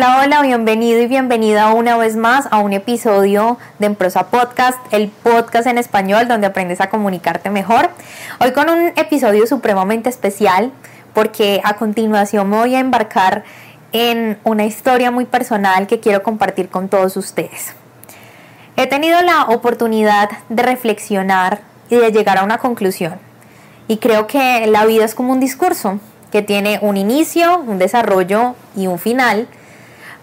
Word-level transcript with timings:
Hola, 0.00 0.20
hola, 0.22 0.42
bienvenido 0.42 1.00
y 1.00 1.08
bienvenida 1.08 1.74
una 1.74 1.96
vez 1.96 2.14
más 2.14 2.46
a 2.52 2.58
un 2.58 2.72
episodio 2.72 3.58
de 3.80 3.86
Emprosa 3.86 4.28
Podcast, 4.28 4.78
el 4.92 5.08
podcast 5.08 5.66
en 5.66 5.76
español 5.76 6.28
donde 6.28 6.46
aprendes 6.46 6.80
a 6.80 6.88
comunicarte 6.88 7.50
mejor. 7.50 7.90
Hoy 8.38 8.52
con 8.52 8.70
un 8.70 8.92
episodio 8.94 9.44
supremamente 9.48 10.08
especial 10.08 10.70
porque 11.14 11.60
a 11.64 11.74
continuación 11.74 12.48
me 12.48 12.58
voy 12.58 12.76
a 12.76 12.78
embarcar 12.78 13.42
en 13.90 14.38
una 14.44 14.66
historia 14.66 15.10
muy 15.10 15.24
personal 15.24 15.88
que 15.88 15.98
quiero 15.98 16.22
compartir 16.22 16.68
con 16.68 16.88
todos 16.88 17.16
ustedes. 17.16 17.74
He 18.76 18.86
tenido 18.86 19.20
la 19.22 19.46
oportunidad 19.46 20.30
de 20.48 20.62
reflexionar 20.62 21.62
y 21.90 21.96
de 21.96 22.12
llegar 22.12 22.38
a 22.38 22.44
una 22.44 22.58
conclusión. 22.58 23.16
Y 23.88 23.96
creo 23.96 24.28
que 24.28 24.64
la 24.68 24.86
vida 24.86 25.04
es 25.04 25.16
como 25.16 25.32
un 25.32 25.40
discurso 25.40 25.98
que 26.30 26.42
tiene 26.42 26.78
un 26.82 26.96
inicio, 26.96 27.58
un 27.66 27.78
desarrollo 27.78 28.54
y 28.76 28.86
un 28.86 29.00
final, 29.00 29.48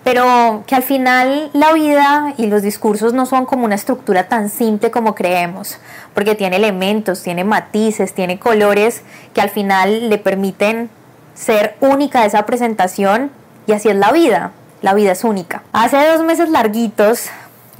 pero 0.05 0.63
que 0.67 0.75
al 0.75 0.83
final 0.83 1.49
la 1.53 1.73
vida 1.73 2.35
y 2.37 2.45
los 2.45 2.61
discursos 2.61 3.13
no 3.13 3.25
son 3.25 3.47
como 3.47 3.65
una 3.65 3.73
estructura 3.73 4.27
tan 4.27 4.49
simple 4.49 4.91
como 4.91 5.15
creemos, 5.15 5.79
porque 6.13 6.35
tiene 6.35 6.57
elementos, 6.57 7.23
tiene 7.23 7.43
matices, 7.43 8.13
tiene 8.13 8.37
colores 8.37 9.01
que 9.33 9.41
al 9.41 9.49
final 9.49 10.11
le 10.11 10.19
permiten 10.19 10.91
ser 11.33 11.75
única 11.81 12.23
esa 12.23 12.45
presentación 12.45 13.31
y 13.65 13.71
así 13.71 13.89
es 13.89 13.95
la 13.95 14.11
vida, 14.11 14.51
la 14.83 14.93
vida 14.93 15.11
es 15.13 15.23
única. 15.23 15.63
Hace 15.73 15.97
dos 16.05 16.23
meses 16.23 16.49
larguitos, 16.49 17.29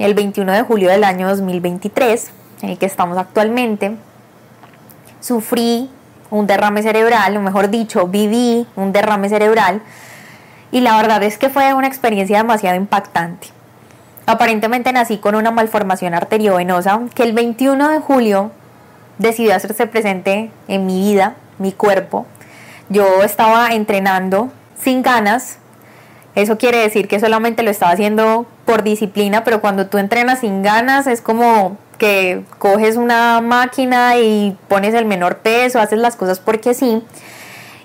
el 0.00 0.14
21 0.14 0.50
de 0.50 0.62
julio 0.62 0.90
del 0.90 1.04
año 1.04 1.28
2023, 1.28 2.32
en 2.62 2.70
el 2.70 2.78
que 2.78 2.86
estamos 2.86 3.16
actualmente, 3.18 3.94
sufrí 5.20 5.88
un 6.30 6.48
derrame 6.48 6.82
cerebral, 6.82 7.36
o 7.36 7.40
mejor 7.40 7.70
dicho, 7.70 8.08
viví 8.08 8.66
un 8.74 8.90
derrame 8.90 9.28
cerebral 9.28 9.80
y 10.72 10.80
la 10.80 10.96
verdad 10.96 11.22
es 11.22 11.38
que 11.38 11.48
fue 11.48 11.74
una 11.74 11.86
experiencia 11.86 12.38
demasiado 12.38 12.76
impactante. 12.76 13.48
Aparentemente 14.26 14.92
nací 14.92 15.18
con 15.18 15.36
una 15.36 15.52
malformación 15.52 16.14
arteriovenosa 16.14 17.00
que 17.14 17.22
el 17.22 17.32
21 17.32 17.88
de 17.90 18.00
julio 18.00 18.50
decidió 19.18 19.54
hacerse 19.54 19.86
presente 19.86 20.50
en 20.68 20.86
mi 20.86 21.00
vida, 21.00 21.36
mi 21.58 21.72
cuerpo. 21.72 22.26
Yo 22.88 23.22
estaba 23.22 23.68
entrenando 23.68 24.50
sin 24.78 25.02
ganas. 25.02 25.58
Eso 26.34 26.58
quiere 26.58 26.78
decir 26.78 27.08
que 27.08 27.20
solamente 27.20 27.62
lo 27.62 27.70
estaba 27.70 27.92
haciendo 27.92 28.46
por 28.64 28.82
disciplina, 28.82 29.44
pero 29.44 29.60
cuando 29.60 29.86
tú 29.86 29.98
entrenas 29.98 30.40
sin 30.40 30.62
ganas 30.62 31.06
es 31.06 31.22
como 31.22 31.78
que 31.98 32.42
coges 32.58 32.96
una 32.96 33.40
máquina 33.40 34.18
y 34.18 34.56
pones 34.68 34.92
el 34.94 35.06
menor 35.06 35.38
peso, 35.38 35.80
haces 35.80 35.98
las 35.98 36.16
cosas 36.16 36.40
porque 36.40 36.74
sí. 36.74 37.02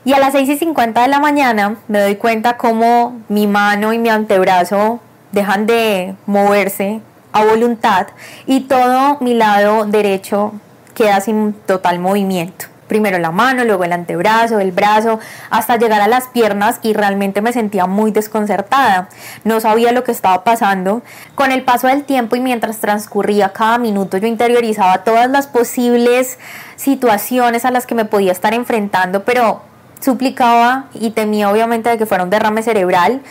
Y 0.04 0.14
a 0.14 0.20
las 0.20 0.31
6 0.31 0.50
y 0.50 0.58
50 0.58 1.00
de 1.00 1.08
la 1.08 1.20
mañana 1.20 1.75
me 1.88 2.02
doy 2.02 2.16
cuenta 2.16 2.58
cómo 2.58 3.22
mi 3.30 3.46
mano 3.46 3.94
y 3.94 4.00
mi 4.00 4.09
antebrazo 4.09 5.00
dejan 5.31 5.68
de 5.68 6.16
moverse 6.25 7.02
a 7.31 7.46
voluntad 7.46 8.08
y 8.48 8.62
todo 8.62 9.18
mi 9.22 9.36
lado 9.36 9.86
derecho 9.86 10.53
queda 10.96 11.22
sin 11.22 11.53
total 11.53 12.00
movimiento. 12.00 12.66
Primero 12.88 13.20
la 13.20 13.31
mano, 13.31 13.64
luego 13.64 13.84
el 13.84 13.94
antebrazo, 13.94 14.59
el 14.59 14.72
brazo, 14.72 15.20
hasta 15.52 15.78
llegar 15.78 16.02
a 16.02 16.08
las 16.08 16.28
piernas 16.28 16.80
y 16.81 16.94
realmente 16.94 17.42
me 17.42 17.54
sentía 17.54 17.86
muy 17.86 18.12
desconcertada. 18.12 19.08
No 19.44 19.62
sabía 19.62 19.92
lo 19.94 20.04
que 20.04 20.12
estaba 20.12 20.44
pasando. 20.44 21.04
Con 21.36 21.52
el 21.52 21.64
paso 21.64 21.88
del 21.88 22.04
tiempo 22.04 22.36
y 22.36 22.42
mientras 22.42 22.80
transcurría 22.80 23.54
cada 23.54 23.78
minuto 23.78 24.18
yo 24.18 24.28
interiorizaba 24.28 25.04
todas 25.04 25.30
las 25.30 25.46
posibles 25.46 26.40
situaciones 26.75 27.66
a 27.66 27.72
las 27.72 27.86
que 27.86 27.96
me 27.96 28.04
podía 28.04 28.31
estar 28.31 28.54
enfrentando, 28.54 29.24
pero 29.24 29.62
suplicaba 30.01 30.85
y 30.94 31.12
temía 31.12 31.50
obviamente 31.50 31.89
de 31.89 31.97
que 31.97 32.06
fuera 32.06 32.23
un 32.23 32.29
derrame 32.29 32.63
cerebral. 32.63 33.22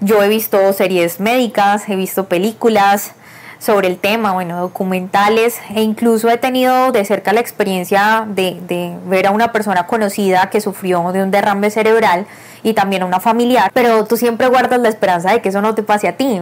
Yo 0.00 0.22
he 0.22 0.28
visto 0.28 0.72
series 0.72 1.20
médicas, 1.20 1.88
he 1.88 1.94
visto 1.94 2.26
películas 2.26 3.12
sobre 3.58 3.88
el 3.88 3.98
tema, 3.98 4.32
bueno, 4.32 4.58
documentales 4.58 5.60
e 5.74 5.82
incluso 5.82 6.30
he 6.30 6.38
tenido 6.38 6.92
de 6.92 7.04
cerca 7.04 7.34
la 7.34 7.40
experiencia 7.40 8.26
de, 8.26 8.58
de, 8.66 8.96
ver 9.04 9.26
a 9.26 9.32
una 9.32 9.52
persona 9.52 9.86
conocida 9.86 10.48
que 10.48 10.62
sufrió 10.62 11.12
de 11.12 11.22
un 11.22 11.30
derrame 11.30 11.70
cerebral 11.70 12.26
y 12.62 12.72
también 12.72 13.02
a 13.02 13.06
una 13.06 13.20
familiar, 13.20 13.70
pero 13.74 14.06
tú 14.06 14.16
siempre 14.16 14.46
guardas 14.46 14.80
la 14.80 14.88
esperanza 14.88 15.32
de 15.32 15.42
que 15.42 15.50
eso 15.50 15.60
no 15.60 15.74
te 15.74 15.82
pase 15.82 16.08
a 16.08 16.16
ti, 16.16 16.40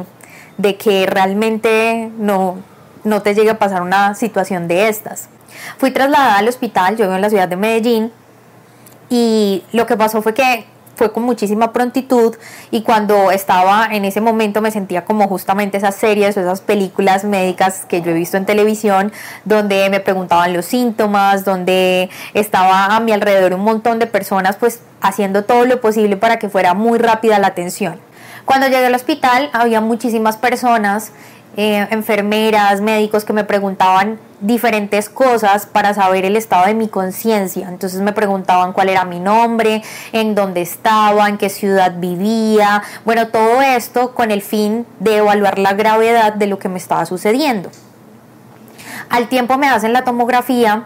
de 0.58 0.76
que 0.76 1.06
realmente 1.06 2.12
no, 2.18 2.58
no 3.02 3.22
te 3.22 3.34
llegue 3.34 3.50
a 3.50 3.58
pasar 3.58 3.82
una 3.82 4.14
situación 4.14 4.68
de 4.68 4.88
estas. 4.88 5.28
Fui 5.78 5.90
trasladada 5.90 6.38
al 6.38 6.46
hospital, 6.46 6.96
yo 6.96 7.04
vivo 7.06 7.16
en 7.16 7.22
la 7.22 7.30
ciudad 7.30 7.48
de 7.48 7.56
Medellín, 7.56 8.12
y 9.10 9.62
lo 9.72 9.86
que 9.86 9.96
pasó 9.96 10.22
fue 10.22 10.34
que 10.34 10.66
fue 10.98 11.12
con 11.12 11.22
muchísima 11.22 11.72
prontitud 11.72 12.34
y 12.72 12.82
cuando 12.82 13.30
estaba 13.30 13.88
en 13.92 14.04
ese 14.04 14.20
momento 14.20 14.60
me 14.60 14.72
sentía 14.72 15.04
como 15.04 15.28
justamente 15.28 15.78
esas 15.78 15.94
series 15.94 16.36
o 16.36 16.40
esas 16.40 16.60
películas 16.60 17.22
médicas 17.22 17.86
que 17.88 18.02
yo 18.02 18.10
he 18.10 18.14
visto 18.14 18.36
en 18.36 18.44
televisión 18.44 19.12
donde 19.44 19.88
me 19.90 20.00
preguntaban 20.00 20.52
los 20.52 20.66
síntomas, 20.66 21.44
donde 21.44 22.10
estaba 22.34 22.96
a 22.96 23.00
mi 23.00 23.12
alrededor 23.12 23.54
un 23.54 23.62
montón 23.62 24.00
de 24.00 24.08
personas 24.08 24.56
pues 24.56 24.80
haciendo 25.00 25.44
todo 25.44 25.64
lo 25.64 25.80
posible 25.80 26.16
para 26.16 26.40
que 26.40 26.48
fuera 26.48 26.74
muy 26.74 26.98
rápida 26.98 27.38
la 27.38 27.46
atención. 27.46 28.00
Cuando 28.44 28.66
llegué 28.66 28.86
al 28.86 28.94
hospital 28.94 29.50
había 29.52 29.80
muchísimas 29.80 30.36
personas 30.36 31.12
eh, 31.58 31.88
enfermeras, 31.90 32.80
médicos 32.80 33.24
que 33.24 33.32
me 33.32 33.42
preguntaban 33.42 34.20
diferentes 34.40 35.08
cosas 35.08 35.66
para 35.66 35.92
saber 35.92 36.24
el 36.24 36.36
estado 36.36 36.66
de 36.66 36.74
mi 36.74 36.86
conciencia. 36.86 37.68
Entonces 37.68 38.00
me 38.00 38.12
preguntaban 38.12 38.72
cuál 38.72 38.90
era 38.90 39.04
mi 39.04 39.18
nombre, 39.18 39.82
en 40.12 40.36
dónde 40.36 40.60
estaba, 40.62 41.28
en 41.28 41.36
qué 41.36 41.48
ciudad 41.48 41.94
vivía. 41.98 42.84
Bueno, 43.04 43.26
todo 43.26 43.60
esto 43.60 44.14
con 44.14 44.30
el 44.30 44.40
fin 44.40 44.86
de 45.00 45.16
evaluar 45.16 45.58
la 45.58 45.72
gravedad 45.72 46.32
de 46.32 46.46
lo 46.46 46.60
que 46.60 46.68
me 46.68 46.78
estaba 46.78 47.04
sucediendo. 47.06 47.70
Al 49.10 49.28
tiempo 49.28 49.58
me 49.58 49.68
hacen 49.68 49.92
la 49.92 50.04
tomografía 50.04 50.84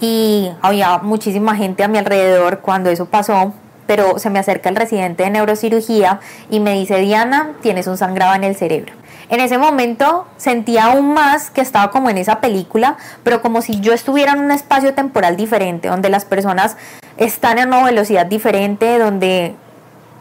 y 0.00 0.52
había 0.62 0.98
muchísima 0.98 1.56
gente 1.56 1.82
a 1.82 1.88
mi 1.88 1.98
alrededor 1.98 2.60
cuando 2.60 2.90
eso 2.90 3.06
pasó, 3.06 3.54
pero 3.88 4.20
se 4.20 4.30
me 4.30 4.38
acerca 4.38 4.68
el 4.68 4.76
residente 4.76 5.24
de 5.24 5.30
neurocirugía 5.30 6.20
y 6.48 6.60
me 6.60 6.74
dice, 6.74 6.98
Diana, 6.98 7.54
tienes 7.60 7.88
un 7.88 7.98
sangrado 7.98 8.36
en 8.36 8.44
el 8.44 8.54
cerebro. 8.54 9.01
En 9.32 9.40
ese 9.40 9.56
momento 9.56 10.26
sentía 10.36 10.92
aún 10.92 11.14
más 11.14 11.48
que 11.48 11.62
estaba 11.62 11.90
como 11.90 12.10
en 12.10 12.18
esa 12.18 12.42
película, 12.42 12.98
pero 13.22 13.40
como 13.40 13.62
si 13.62 13.80
yo 13.80 13.94
estuviera 13.94 14.32
en 14.32 14.40
un 14.40 14.50
espacio 14.50 14.92
temporal 14.92 15.38
diferente, 15.38 15.88
donde 15.88 16.10
las 16.10 16.26
personas 16.26 16.76
están 17.16 17.56
en 17.56 17.68
una 17.68 17.82
velocidad 17.82 18.26
diferente, 18.26 18.98
donde 18.98 19.54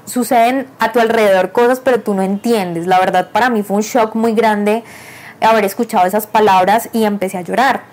suceden 0.06 0.66
a 0.80 0.94
tu 0.94 1.02
alrededor 1.02 1.52
cosas, 1.52 1.82
pero 1.82 2.00
tú 2.00 2.14
no 2.14 2.22
entiendes. 2.22 2.88
La 2.88 3.02
verdad 3.02 3.32
para 3.32 3.50
mí 3.50 3.64
fue 3.64 3.76
un 3.76 3.84
shock 3.84 4.16
muy 4.16 4.34
grande 4.34 4.82
haber 5.42 5.66
escuchado 5.66 6.06
esas 6.06 6.26
palabras 6.26 6.88
y 6.94 7.04
empecé 7.04 7.38
a 7.38 7.42
llorar. 7.42 7.91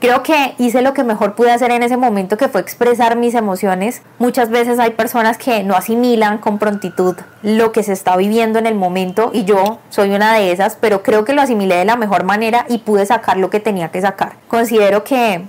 Creo 0.00 0.22
que 0.22 0.54
hice 0.56 0.80
lo 0.80 0.94
que 0.94 1.04
mejor 1.04 1.34
pude 1.34 1.52
hacer 1.52 1.70
en 1.72 1.82
ese 1.82 1.98
momento, 1.98 2.38
que 2.38 2.48
fue 2.48 2.62
expresar 2.62 3.16
mis 3.16 3.34
emociones. 3.34 4.00
Muchas 4.18 4.48
veces 4.48 4.78
hay 4.78 4.92
personas 4.92 5.36
que 5.36 5.62
no 5.62 5.76
asimilan 5.76 6.38
con 6.38 6.58
prontitud 6.58 7.16
lo 7.42 7.70
que 7.70 7.82
se 7.82 7.92
está 7.92 8.16
viviendo 8.16 8.58
en 8.58 8.64
el 8.64 8.74
momento 8.74 9.30
y 9.34 9.44
yo 9.44 9.78
soy 9.90 10.14
una 10.14 10.32
de 10.32 10.52
esas, 10.52 10.78
pero 10.80 11.02
creo 11.02 11.26
que 11.26 11.34
lo 11.34 11.42
asimilé 11.42 11.76
de 11.76 11.84
la 11.84 11.96
mejor 11.96 12.24
manera 12.24 12.64
y 12.70 12.78
pude 12.78 13.04
sacar 13.04 13.36
lo 13.36 13.50
que 13.50 13.60
tenía 13.60 13.90
que 13.90 14.00
sacar. 14.00 14.36
Considero 14.48 15.04
que 15.04 15.44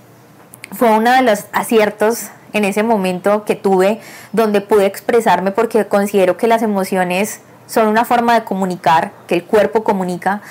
fue 0.73 0.89
uno 0.89 1.13
de 1.13 1.21
los 1.21 1.45
aciertos 1.53 2.27
en 2.51 2.65
ese 2.65 2.83
momento 2.83 3.45
que 3.45 3.55
tuve 3.55 4.01
donde 4.33 4.59
pude 4.59 4.85
expresarme 4.85 5.51
porque 5.51 5.85
considero 5.85 6.35
que 6.35 6.47
las 6.47 6.61
emociones 6.61 7.39
son 7.67 7.87
una 7.87 8.03
forma 8.03 8.33
de 8.33 8.43
comunicar, 8.43 9.13
que 9.27 9.35
el 9.35 9.45
cuerpo 9.45 9.85
comunica 9.85 10.41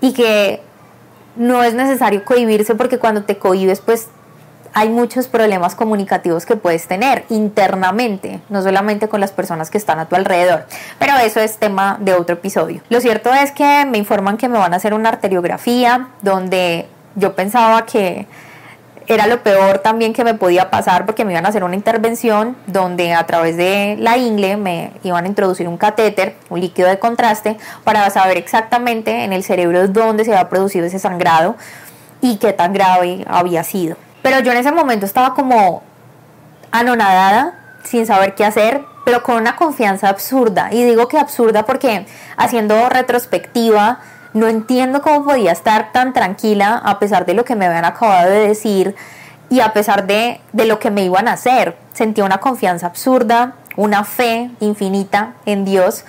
y 0.00 0.12
que 0.12 0.60
no 1.36 1.62
es 1.62 1.74
necesario 1.74 2.24
cohibirse 2.24 2.74
porque 2.74 2.98
cuando 2.98 3.24
te 3.24 3.38
cohibes 3.38 3.80
pues 3.80 4.08
hay 4.74 4.88
muchos 4.88 5.28
problemas 5.28 5.76
comunicativos 5.76 6.44
que 6.44 6.56
puedes 6.56 6.88
tener 6.88 7.24
internamente, 7.28 8.40
no 8.48 8.60
solamente 8.60 9.08
con 9.08 9.20
las 9.20 9.30
personas 9.30 9.70
que 9.70 9.78
están 9.78 10.00
a 10.00 10.06
tu 10.06 10.16
alrededor. 10.16 10.66
Pero 10.98 11.16
eso 11.18 11.38
es 11.38 11.58
tema 11.58 11.96
de 12.00 12.14
otro 12.14 12.34
episodio. 12.34 12.82
Lo 12.88 13.00
cierto 13.00 13.32
es 13.32 13.52
que 13.52 13.86
me 13.86 13.98
informan 13.98 14.36
que 14.36 14.48
me 14.48 14.58
van 14.58 14.74
a 14.74 14.76
hacer 14.78 14.92
una 14.92 15.10
arteriografía 15.10 16.08
donde 16.22 16.88
yo 17.14 17.36
pensaba 17.36 17.86
que 17.86 18.26
era 19.06 19.26
lo 19.26 19.42
peor 19.42 19.78
también 19.78 20.12
que 20.12 20.24
me 20.24 20.34
podía 20.34 20.70
pasar 20.70 21.04
porque 21.04 21.24
me 21.24 21.32
iban 21.32 21.44
a 21.44 21.50
hacer 21.50 21.64
una 21.64 21.74
intervención 21.74 22.56
donde 22.66 23.12
a 23.12 23.26
través 23.26 23.56
de 23.56 23.96
la 23.98 24.16
ingle 24.16 24.56
me 24.56 24.92
iban 25.02 25.24
a 25.24 25.28
introducir 25.28 25.68
un 25.68 25.76
catéter, 25.76 26.36
un 26.48 26.60
líquido 26.60 26.88
de 26.88 26.98
contraste, 26.98 27.58
para 27.84 28.08
saber 28.10 28.38
exactamente 28.38 29.24
en 29.24 29.32
el 29.32 29.44
cerebro 29.44 29.88
dónde 29.88 30.24
se 30.24 30.32
había 30.32 30.48
producido 30.48 30.86
ese 30.86 30.98
sangrado 30.98 31.56
y 32.20 32.38
qué 32.38 32.52
tan 32.52 32.72
grave 32.72 33.24
había 33.28 33.62
sido. 33.64 33.96
Pero 34.22 34.40
yo 34.40 34.52
en 34.52 34.58
ese 34.58 34.72
momento 34.72 35.04
estaba 35.04 35.34
como 35.34 35.82
anonadada, 36.70 37.78
sin 37.84 38.06
saber 38.06 38.34
qué 38.34 38.44
hacer, 38.44 38.82
pero 39.04 39.22
con 39.22 39.36
una 39.36 39.56
confianza 39.56 40.08
absurda. 40.08 40.70
Y 40.72 40.82
digo 40.82 41.08
que 41.08 41.18
absurda 41.18 41.66
porque 41.66 42.06
haciendo 42.38 42.88
retrospectiva, 42.88 44.00
no 44.34 44.48
entiendo 44.48 45.00
cómo 45.00 45.24
podía 45.24 45.52
estar 45.52 45.92
tan 45.92 46.12
tranquila 46.12 46.82
a 46.84 46.98
pesar 46.98 47.24
de 47.24 47.34
lo 47.34 47.44
que 47.44 47.54
me 47.54 47.66
habían 47.66 47.84
acabado 47.84 48.30
de 48.30 48.48
decir 48.48 48.94
y 49.48 49.60
a 49.60 49.72
pesar 49.72 50.06
de, 50.06 50.40
lo 50.52 50.78
que 50.80 50.90
me 50.90 51.04
iban 51.04 51.28
a 51.28 51.32
hacer. 51.32 51.76
Sentía 51.92 52.24
una 52.24 52.38
confianza 52.38 52.86
absurda, 52.86 53.54
una 53.76 54.04
fe 54.04 54.50
infinita 54.58 55.34
en 55.46 55.64
Dios. 55.64 56.04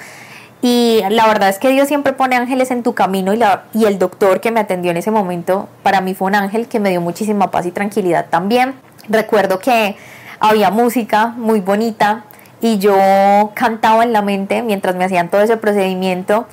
Y 0.63 1.01
la 1.09 1.27
verdad 1.27 1.49
es 1.49 1.59
que 1.59 1.69
Dios 1.69 1.87
siempre 1.87 2.13
pone 2.13 2.35
ángeles 2.35 2.71
en 2.71 2.81
tu 2.81 2.95
camino 2.95 3.33
y, 3.33 3.37
la, 3.37 3.65
y 3.73 3.85
el 3.85 3.99
doctor 3.99 4.41
que 4.41 4.49
me 4.49 4.61
atendió 4.61 4.89
en 4.89 4.97
ese 4.97 5.11
momento 5.11 5.69
para 5.83 6.01
mí 6.01 6.15
fue 6.15 6.27
un 6.27 6.35
ángel 6.35 6.67
que 6.67 6.79
me 6.79 6.89
dio 6.89 7.01
muchísima 7.01 7.51
paz 7.51 7.67
y 7.67 7.71
tranquilidad 7.71 8.25
también. 8.31 8.73
Recuerdo 9.07 9.59
que 9.59 9.95
había 10.39 10.71
música 10.71 11.27
muy 11.37 11.61
bonita 11.61 12.23
y 12.61 12.79
yo 12.79 13.51
cantaba 13.53 14.03
en 14.03 14.13
la 14.13 14.23
mente 14.23 14.63
mientras 14.63 14.95
me 14.95 15.05
hacían 15.05 15.29
todo 15.29 15.41
ese 15.41 15.57
procedimiento 15.57 16.47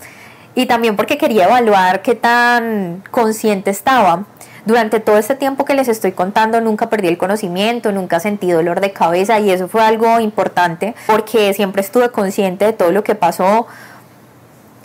y 0.55 0.67
también 0.67 0.97
porque 0.97 1.19
quería 1.19 1.45
evaluar 1.45 2.03
qué 2.03 2.15
tan 2.15 3.03
consciente 3.11 3.71
estaba. 3.71 4.25
Durante 4.65 5.01
todo 5.01 5.19
este 5.19 5.35
tiempo 5.35 5.65
que 5.65 5.75
les 5.75 5.89
estoy 5.89 6.13
contando 6.13 6.61
nunca 6.61 6.89
perdí 6.89 7.09
el 7.09 7.19
conocimiento, 7.19 7.91
nunca 7.91 8.21
sentí 8.21 8.51
dolor 8.51 8.81
de 8.81 8.93
cabeza 8.93 9.41
y 9.41 9.51
eso 9.51 9.67
fue 9.67 9.83
algo 9.83 10.21
importante 10.21 10.95
porque 11.07 11.53
siempre 11.53 11.83
estuve 11.83 12.11
consciente 12.11 12.67
de 12.67 12.73
todo 12.73 12.93
lo 12.93 13.03
que 13.03 13.17
pasó, 13.17 13.67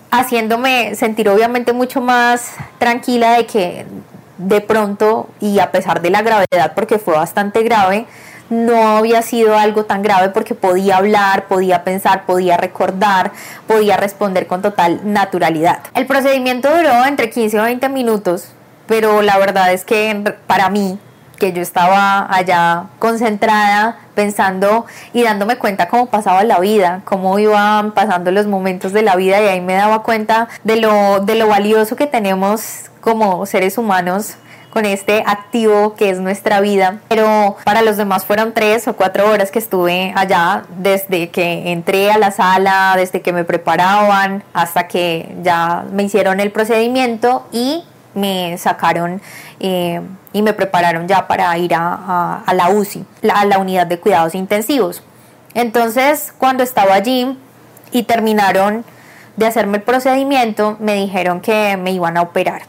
haciéndome 0.10 0.96
sentir 0.96 1.30
obviamente 1.30 1.74
mucho 1.74 2.02
más 2.02 2.54
tranquila 2.80 3.34
de 3.34 3.46
que 3.46 3.86
de 4.40 4.62
pronto 4.62 5.30
y 5.40 5.60
a 5.60 5.72
pesar 5.72 6.02
de 6.02 6.10
la 6.10 6.24
gravedad 6.24 6.74
porque 6.74 6.98
fue 6.98 7.14
bastante 7.14 7.62
grave, 7.62 8.08
no 8.50 8.98
había 8.98 9.22
sido 9.22 9.58
algo 9.58 9.86
tan 9.86 10.02
grave 10.02 10.30
porque 10.30 10.56
podía 10.56 10.98
hablar, 10.98 11.48
podía 11.48 11.84
pensar, 11.84 12.26
podía 12.26 12.58
recordar, 12.58 13.32
podía 13.68 13.98
responder 13.98 14.48
con 14.48 14.62
total 14.62 15.02
naturalidad. 15.04 15.80
El 15.94 16.06
procedimiento 16.06 16.76
duró 16.76 17.06
entre 17.06 17.30
15 17.30 17.60
o 17.60 17.64
20 17.64 17.90
minutos, 17.90 18.50
pero 18.88 19.22
la 19.22 19.38
verdad 19.38 19.74
es 19.74 19.84
que 19.84 20.36
para 20.48 20.70
mí, 20.70 21.00
que 21.38 21.54
yo 21.54 21.62
estaba 21.62 22.26
allá 22.34 22.86
concentrada, 22.98 24.00
pensando 24.16 24.88
y 25.14 25.24
dándome 25.24 25.58
cuenta 25.58 25.88
cómo 25.88 26.08
pasaba 26.08 26.44
la 26.44 26.60
vida, 26.60 27.02
cómo 27.06 27.38
iban 27.38 27.92
pasando 27.92 28.32
los 28.32 28.48
momentos 28.48 28.92
de 28.92 29.04
la 29.04 29.16
vida 29.16 29.40
y 29.42 29.48
ahí 29.48 29.62
me 29.62 29.76
daba 29.76 30.02
cuenta 30.02 30.48
de 30.64 30.78
lo, 30.78 31.20
de 31.20 31.36
lo 31.36 31.48
valioso 31.48 31.96
que 31.96 32.08
tenemos 32.08 32.86
como 33.02 33.46
seres 33.46 33.78
humanos 33.78 34.38
con 34.70 34.86
este 34.86 35.24
activo 35.26 35.96
que 35.96 36.10
es 36.10 36.20
nuestra 36.20 36.62
vida. 36.62 37.00
Pero 37.08 37.58
para 37.64 37.82
los 37.82 37.98
demás 37.98 38.26
fueron 38.26 38.54
tres 38.54 38.88
o 38.88 38.96
cuatro 38.96 39.30
horas 39.30 39.52
que 39.52 39.60
estuve 39.60 40.14
allá 40.16 40.64
desde 40.78 41.30
que 41.30 41.72
entré 41.72 42.12
a 42.12 42.18
la 42.18 42.32
sala, 42.32 42.94
desde 42.96 43.22
que 43.22 43.34
me 43.34 43.44
preparaban 43.44 44.44
hasta 44.54 44.88
que 44.88 45.36
ya 45.42 45.86
me 45.92 46.04
hicieron 46.04 46.40
el 46.40 46.52
procedimiento 46.52 47.48
y 47.52 47.84
me 48.14 48.58
sacaron 48.58 49.22
eh, 49.60 50.02
y 50.34 50.42
me 50.42 50.54
prepararon 50.54 51.08
ya 51.08 51.28
para 51.28 51.58
ir 51.58 51.74
a, 51.74 52.44
la 52.54 52.70
UCI, 52.70 53.06
a 53.34 53.46
la 53.46 53.58
unidad 53.58 53.88
de 53.88 54.00
cuidados 54.00 54.36
intensivos. 54.36 55.04
Entonces, 55.54 56.34
cuando 56.38 56.64
estaba 56.64 56.94
allí 56.94 57.38
y 57.92 58.04
terminaron 58.04 58.86
de 59.36 59.48
hacerme 59.48 59.78
el 59.78 59.84
procedimiento, 59.84 60.78
me 60.80 60.96
dijeron 60.96 61.42
que 61.42 61.78
me 61.78 61.92
iban 61.92 62.18
a 62.18 62.22
operar. 62.22 62.64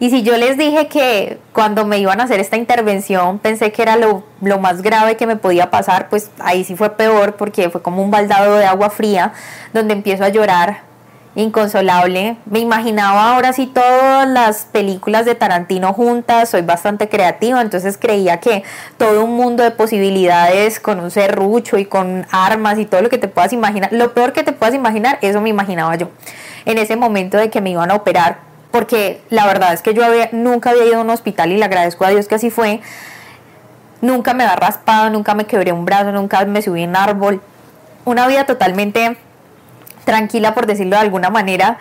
Y 0.00 0.10
si 0.10 0.22
yo 0.22 0.36
les 0.36 0.56
dije 0.56 0.86
que 0.86 1.38
cuando 1.52 1.84
me 1.84 1.98
iban 1.98 2.20
a 2.20 2.24
hacer 2.24 2.38
esta 2.38 2.56
intervención 2.56 3.40
pensé 3.40 3.72
que 3.72 3.82
era 3.82 3.96
lo, 3.96 4.22
más 4.60 4.82
grave 4.82 5.16
que 5.16 5.26
me 5.26 5.34
podía 5.34 5.70
pasar, 5.70 6.08
pues 6.08 6.30
ahí 6.38 6.62
sí 6.62 6.76
fue 6.76 6.90
peor 6.90 7.34
porque 7.34 7.68
fue 7.68 7.82
como 7.82 8.02
un 8.02 8.10
baldado 8.10 8.56
de 8.56 8.66
agua 8.66 8.90
fría 8.90 9.32
donde 9.72 9.94
empiezo 9.94 10.22
a 10.22 10.28
llorar 10.28 10.88
inconsolable. 11.34 12.36
Me 12.46 12.60
imaginaba 12.60 13.34
ahora 13.34 13.52
sí 13.52 13.66
todas 13.66 14.28
las 14.28 14.66
películas 14.66 15.24
de 15.24 15.34
Tarantino 15.34 15.92
juntas, 15.92 16.48
soy 16.48 16.62
bastante 16.62 17.08
creativa, 17.08 17.60
entonces 17.60 17.98
creía 17.98 18.38
que 18.38 18.62
todo 18.98 19.24
un 19.24 19.36
mundo 19.36 19.64
de 19.64 19.72
posibilidades 19.72 20.78
con 20.78 21.00
un 21.00 21.10
serrucho 21.10 21.76
y 21.76 21.86
con 21.86 22.24
armas 22.30 22.78
y 22.78 22.86
todo 22.86 23.02
lo 23.02 23.08
que 23.08 23.18
te 23.18 23.28
puedas 23.28 23.52
imaginar, 23.52 23.92
lo 23.92 24.14
peor 24.14 24.32
que 24.32 24.44
te 24.44 24.52
puedas 24.52 24.74
imaginar, 24.74 25.18
eso 25.22 25.40
me 25.40 25.48
imaginaba 25.48 25.96
yo. 25.96 26.08
En 26.64 26.78
ese 26.78 26.96
momento 26.96 27.36
de 27.36 27.50
que 27.50 27.60
me 27.60 27.70
iban 27.70 27.90
a 27.90 27.94
operar, 27.94 28.47
porque 28.70 29.22
la 29.30 29.46
verdad 29.46 29.72
es 29.72 29.82
que 29.82 29.94
yo 29.94 30.04
había, 30.04 30.28
nunca 30.32 30.70
había 30.70 30.84
ido 30.84 30.96
a 30.98 31.00
un 31.00 31.10
hospital 31.10 31.52
y 31.52 31.56
le 31.56 31.64
agradezco 31.64 32.04
a 32.04 32.10
Dios 32.10 32.28
que 32.28 32.34
así 32.34 32.50
fue. 32.50 32.80
Nunca 34.00 34.34
me 34.34 34.44
había 34.44 34.56
raspado, 34.56 35.10
nunca 35.10 35.34
me 35.34 35.46
quebré 35.46 35.72
un 35.72 35.84
brazo, 35.84 36.12
nunca 36.12 36.44
me 36.44 36.62
subí 36.62 36.82
en 36.82 36.94
árbol. 36.94 37.40
Una 38.04 38.26
vida 38.26 38.44
totalmente 38.46 39.16
tranquila, 40.04 40.54
por 40.54 40.66
decirlo 40.66 40.96
de 40.96 41.02
alguna 41.02 41.30
manera. 41.30 41.78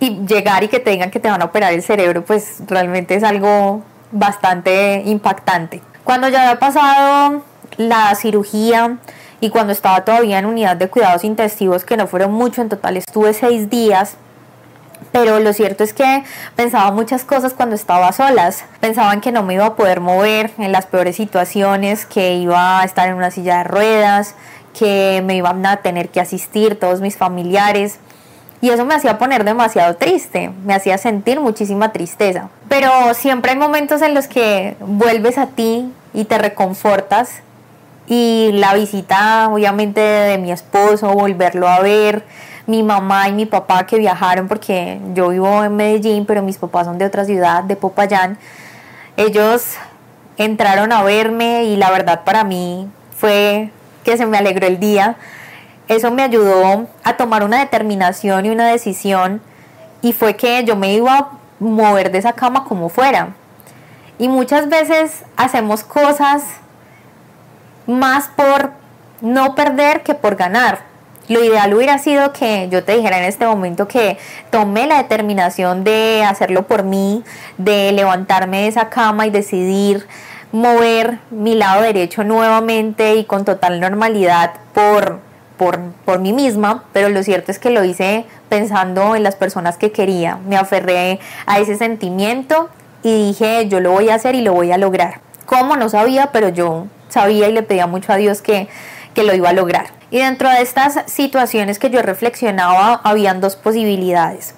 Y 0.00 0.24
llegar 0.26 0.64
y 0.64 0.68
que 0.68 0.80
te 0.80 0.90
digan 0.90 1.10
que 1.10 1.20
te 1.20 1.30
van 1.30 1.42
a 1.42 1.46
operar 1.46 1.72
el 1.72 1.82
cerebro, 1.82 2.24
pues 2.24 2.62
realmente 2.66 3.14
es 3.14 3.22
algo 3.22 3.82
bastante 4.12 5.02
impactante. 5.04 5.82
Cuando 6.04 6.28
ya 6.28 6.42
había 6.42 6.58
pasado 6.58 7.42
la 7.76 8.14
cirugía 8.14 8.96
y 9.40 9.50
cuando 9.50 9.72
estaba 9.72 10.04
todavía 10.04 10.38
en 10.38 10.46
unidad 10.46 10.76
de 10.76 10.88
cuidados 10.88 11.22
intensivos, 11.22 11.84
que 11.84 11.96
no 11.96 12.06
fueron 12.06 12.32
mucho, 12.32 12.62
en 12.62 12.70
total 12.70 12.96
estuve 12.96 13.34
seis 13.34 13.68
días, 13.68 14.16
pero 15.12 15.40
lo 15.40 15.52
cierto 15.52 15.82
es 15.82 15.92
que 15.92 16.24
pensaba 16.56 16.90
muchas 16.92 17.24
cosas 17.24 17.52
cuando 17.54 17.74
estaba 17.74 18.12
solas. 18.12 18.64
Pensaban 18.80 19.20
que 19.20 19.32
no 19.32 19.42
me 19.42 19.54
iba 19.54 19.66
a 19.66 19.74
poder 19.74 20.00
mover 20.00 20.52
en 20.58 20.72
las 20.72 20.86
peores 20.86 21.16
situaciones, 21.16 22.06
que 22.06 22.34
iba 22.34 22.80
a 22.80 22.84
estar 22.84 23.08
en 23.08 23.14
una 23.14 23.30
silla 23.30 23.58
de 23.58 23.64
ruedas, 23.64 24.34
que 24.78 25.22
me 25.24 25.36
iban 25.36 25.64
a 25.66 25.78
tener 25.78 26.10
que 26.10 26.20
asistir 26.20 26.78
todos 26.78 27.00
mis 27.00 27.16
familiares. 27.16 27.98
Y 28.60 28.70
eso 28.70 28.84
me 28.84 28.94
hacía 28.94 29.18
poner 29.18 29.44
demasiado 29.44 29.96
triste, 29.96 30.50
me 30.64 30.74
hacía 30.74 30.98
sentir 30.98 31.40
muchísima 31.40 31.92
tristeza. 31.92 32.50
Pero 32.68 33.14
siempre 33.14 33.52
hay 33.52 33.58
momentos 33.58 34.02
en 34.02 34.14
los 34.14 34.28
que 34.28 34.76
vuelves 34.80 35.38
a 35.38 35.46
ti 35.46 35.90
y 36.12 36.24
te 36.24 36.38
reconfortas. 36.38 37.40
Y 38.06 38.50
la 38.54 38.74
visita, 38.74 39.48
obviamente, 39.48 40.00
de 40.00 40.36
mi 40.36 40.52
esposo, 40.52 41.08
volverlo 41.10 41.68
a 41.68 41.80
ver, 41.80 42.24
mi 42.70 42.84
mamá 42.84 43.28
y 43.28 43.32
mi 43.32 43.46
papá 43.46 43.84
que 43.84 43.98
viajaron 43.98 44.46
porque 44.46 45.00
yo 45.12 45.28
vivo 45.28 45.64
en 45.64 45.74
Medellín, 45.74 46.24
pero 46.24 46.40
mis 46.40 46.56
papás 46.56 46.86
son 46.86 46.98
de 46.98 47.04
otra 47.04 47.24
ciudad, 47.24 47.64
de 47.64 47.74
Popayán. 47.74 48.38
Ellos 49.16 49.74
entraron 50.36 50.92
a 50.92 51.02
verme 51.02 51.64
y 51.64 51.76
la 51.76 51.90
verdad 51.90 52.22
para 52.24 52.44
mí 52.44 52.88
fue 53.16 53.70
que 54.04 54.16
se 54.16 54.24
me 54.24 54.38
alegró 54.38 54.68
el 54.68 54.78
día. 54.78 55.16
Eso 55.88 56.12
me 56.12 56.22
ayudó 56.22 56.86
a 57.02 57.16
tomar 57.16 57.42
una 57.42 57.58
determinación 57.58 58.46
y 58.46 58.50
una 58.50 58.68
decisión 58.68 59.42
y 60.00 60.12
fue 60.12 60.36
que 60.36 60.62
yo 60.64 60.76
me 60.76 60.94
iba 60.94 61.18
a 61.18 61.28
mover 61.58 62.12
de 62.12 62.18
esa 62.18 62.34
cama 62.34 62.64
como 62.64 62.88
fuera. 62.88 63.30
Y 64.18 64.28
muchas 64.28 64.68
veces 64.68 65.24
hacemos 65.36 65.82
cosas 65.82 66.44
más 67.88 68.28
por 68.28 68.70
no 69.20 69.56
perder 69.56 70.04
que 70.04 70.14
por 70.14 70.36
ganar. 70.36 70.89
Lo 71.30 71.44
ideal 71.44 71.72
hubiera 71.72 71.96
sido 71.98 72.32
que 72.32 72.68
yo 72.72 72.82
te 72.82 72.96
dijera 72.96 73.18
en 73.18 73.24
este 73.24 73.46
momento 73.46 73.86
que 73.86 74.18
tomé 74.50 74.88
la 74.88 74.96
determinación 74.96 75.84
de 75.84 76.24
hacerlo 76.26 76.66
por 76.66 76.82
mí, 76.82 77.22
de 77.56 77.92
levantarme 77.92 78.62
de 78.62 78.66
esa 78.66 78.88
cama 78.88 79.28
y 79.28 79.30
decidir 79.30 80.08
mover 80.50 81.20
mi 81.30 81.54
lado 81.54 81.82
derecho 81.82 82.24
nuevamente 82.24 83.14
y 83.14 83.22
con 83.22 83.44
total 83.44 83.78
normalidad 83.78 84.54
por, 84.74 85.20
por, 85.56 85.78
por, 86.04 86.18
mí 86.18 86.32
misma, 86.32 86.82
pero 86.92 87.08
lo 87.10 87.22
cierto 87.22 87.52
es 87.52 87.60
que 87.60 87.70
lo 87.70 87.84
hice 87.84 88.24
pensando 88.48 89.14
en 89.14 89.22
las 89.22 89.36
personas 89.36 89.76
que 89.76 89.92
quería. 89.92 90.40
Me 90.48 90.56
aferré 90.56 91.20
a 91.46 91.60
ese 91.60 91.76
sentimiento 91.76 92.70
y 93.04 93.28
dije, 93.28 93.68
yo 93.68 93.78
lo 93.78 93.92
voy 93.92 94.08
a 94.08 94.16
hacer 94.16 94.34
y 94.34 94.40
lo 94.40 94.52
voy 94.52 94.72
a 94.72 94.78
lograr. 94.78 95.20
¿Cómo? 95.46 95.76
No 95.76 95.88
sabía, 95.90 96.30
pero 96.32 96.48
yo 96.48 96.88
sabía 97.08 97.48
y 97.48 97.52
le 97.52 97.62
pedía 97.62 97.86
mucho 97.86 98.12
a 98.12 98.16
Dios 98.16 98.42
que, 98.42 98.68
que 99.14 99.22
lo 99.24 99.34
iba 99.34 99.50
a 99.50 99.52
lograr. 99.52 99.86
Y 100.10 100.18
dentro 100.18 100.50
de 100.50 100.62
estas 100.62 101.10
situaciones 101.10 101.78
que 101.78 101.90
yo 101.90 102.02
reflexionaba, 102.02 103.00
habían 103.04 103.40
dos 103.40 103.56
posibilidades. 103.56 104.54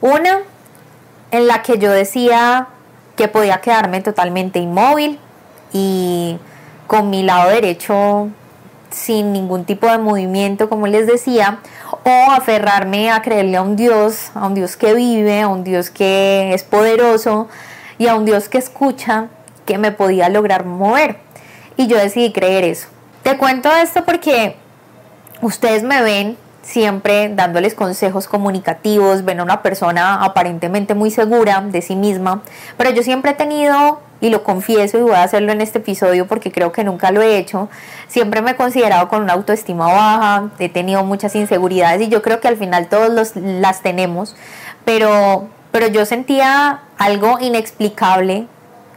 Una 0.00 0.40
en 1.30 1.46
la 1.46 1.62
que 1.62 1.78
yo 1.78 1.90
decía 1.90 2.68
que 3.16 3.28
podía 3.28 3.60
quedarme 3.60 4.00
totalmente 4.00 4.58
inmóvil 4.58 5.18
y 5.72 6.38
con 6.86 7.08
mi 7.08 7.22
lado 7.22 7.50
derecho 7.50 8.28
sin 8.90 9.32
ningún 9.32 9.64
tipo 9.64 9.86
de 9.86 9.98
movimiento, 9.98 10.68
como 10.68 10.86
les 10.86 11.06
decía, 11.06 11.60
o 12.04 12.30
aferrarme 12.32 13.10
a 13.10 13.22
creerle 13.22 13.56
a 13.56 13.62
un 13.62 13.76
Dios, 13.76 14.30
a 14.34 14.46
un 14.46 14.54
Dios 14.54 14.76
que 14.76 14.92
vive, 14.94 15.40
a 15.40 15.48
un 15.48 15.64
Dios 15.64 15.90
que 15.90 16.52
es 16.52 16.64
poderoso 16.64 17.48
y 17.96 18.08
a 18.08 18.14
un 18.14 18.24
Dios 18.24 18.48
que 18.48 18.58
escucha, 18.58 19.28
que 19.64 19.78
me 19.78 19.92
podía 19.92 20.28
lograr 20.28 20.66
mover. 20.66 21.16
Y 21.76 21.86
yo 21.86 21.96
decidí 21.96 22.32
creer 22.32 22.64
eso. 22.64 22.88
Te 23.22 23.38
cuento 23.38 23.70
esto 23.70 24.04
porque 24.04 24.56
ustedes 25.42 25.84
me 25.84 26.02
ven 26.02 26.36
siempre 26.62 27.28
dándoles 27.28 27.74
consejos 27.74 28.26
comunicativos, 28.26 29.24
ven 29.24 29.40
a 29.40 29.42
una 29.42 29.62
persona 29.62 30.24
aparentemente 30.24 30.94
muy 30.94 31.10
segura 31.10 31.60
de 31.60 31.82
sí 31.82 31.94
misma, 31.96 32.42
pero 32.76 32.90
yo 32.90 33.02
siempre 33.02 33.32
he 33.32 33.34
tenido, 33.34 34.00
y 34.20 34.30
lo 34.30 34.44
confieso 34.44 34.98
y 34.98 35.02
voy 35.02 35.14
a 35.14 35.24
hacerlo 35.24 35.52
en 35.52 35.60
este 35.60 35.78
episodio 35.78 36.26
porque 36.26 36.52
creo 36.52 36.70
que 36.70 36.84
nunca 36.84 37.10
lo 37.10 37.22
he 37.22 37.38
hecho, 37.38 37.68
siempre 38.06 38.42
me 38.42 38.52
he 38.52 38.56
considerado 38.56 39.08
con 39.08 39.22
una 39.22 39.32
autoestima 39.32 39.86
baja, 39.86 40.50
he 40.58 40.68
tenido 40.68 41.04
muchas 41.04 41.34
inseguridades 41.34 42.02
y 42.02 42.08
yo 42.08 42.22
creo 42.22 42.40
que 42.40 42.48
al 42.48 42.56
final 42.56 42.88
todos 42.88 43.34
las 43.36 43.82
tenemos, 43.82 44.36
pero, 44.84 45.48
pero 45.72 45.88
yo 45.88 46.06
sentía 46.06 46.82
algo 46.98 47.38
inexplicable 47.40 48.46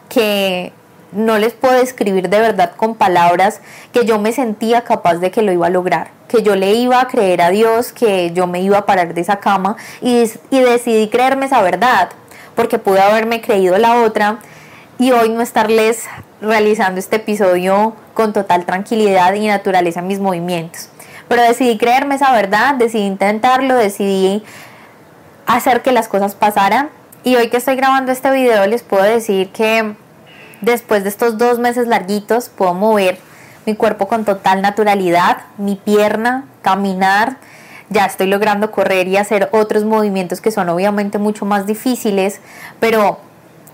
que 0.10 0.72
no 1.16 1.38
les 1.38 1.54
puedo 1.54 1.74
describir 1.74 2.30
de 2.30 2.40
verdad 2.40 2.74
con 2.76 2.96
palabras 2.96 3.62
que 3.94 4.06
yo 4.06 4.20
me 4.20 4.34
sentía 4.34 4.82
capaz 4.82 5.16
de 5.16 5.32
que 5.32 5.42
lo 5.42 5.52
iba 5.52 5.68
a 5.68 5.70
lograr, 5.70 6.10
que 6.28 6.44
yo 6.44 6.56
le 6.56 6.74
iba 6.74 7.00
a 7.02 7.08
creer 7.08 7.42
a 7.42 7.50
Dios, 7.50 7.92
que 7.94 8.32
yo 8.34 8.48
me 8.48 8.62
iba 8.62 8.80
a 8.80 8.86
parar 8.86 9.14
de 9.14 9.22
esa 9.22 9.40
cama 9.40 9.78
y, 10.02 10.30
y 10.52 10.60
decidí 10.60 11.08
creerme 11.08 11.46
esa 11.46 11.62
verdad, 11.62 12.10
porque 12.56 12.78
pude 12.78 13.02
haberme 13.02 13.42
creído 13.42 13.78
la 13.78 14.02
otra 14.04 14.40
y 15.00 15.12
hoy 15.12 15.30
no 15.30 15.42
estarles 15.42 16.04
realizando 16.42 17.00
este 17.00 17.16
episodio 17.16 17.96
con 18.14 18.34
total 18.34 18.66
tranquilidad 18.66 19.34
y 19.34 19.48
naturaleza 19.48 20.02
en 20.02 20.08
mis 20.08 20.20
movimientos. 20.20 20.90
Pero 21.28 21.42
decidí 21.42 21.78
creerme 21.78 22.16
esa 22.16 22.32
verdad, 22.32 22.76
decidí 22.76 23.06
intentarlo, 23.06 23.76
decidí 23.76 24.44
hacer 25.48 25.82
que 25.82 25.92
las 25.92 26.08
cosas 26.08 26.36
pasaran. 26.36 26.90
Y 27.24 27.36
hoy 27.36 27.50
que 27.50 27.58
estoy 27.58 27.76
grabando 27.76 28.12
este 28.12 28.30
video 28.32 28.68
les 28.68 28.84
puedo 28.84 29.04
decir 29.04 29.50
que 29.52 29.96
Después 30.66 31.04
de 31.04 31.10
estos 31.10 31.38
dos 31.38 31.60
meses 31.60 31.86
larguitos 31.86 32.50
puedo 32.50 32.74
mover 32.74 33.20
mi 33.68 33.76
cuerpo 33.76 34.08
con 34.08 34.26
total 34.26 34.64
naturalidad, 34.64 35.44
mi 35.60 35.76
pierna, 35.76 36.46
caminar, 36.64 37.38
ya 37.92 38.06
estoy 38.06 38.26
logrando 38.26 38.72
correr 38.72 39.08
y 39.08 39.16
hacer 39.16 39.48
otros 39.52 39.84
movimientos 39.84 40.42
que 40.42 40.50
son 40.50 40.68
obviamente 40.70 41.20
mucho 41.20 41.46
más 41.46 41.68
difíciles, 41.68 42.42
pero 42.80 43.20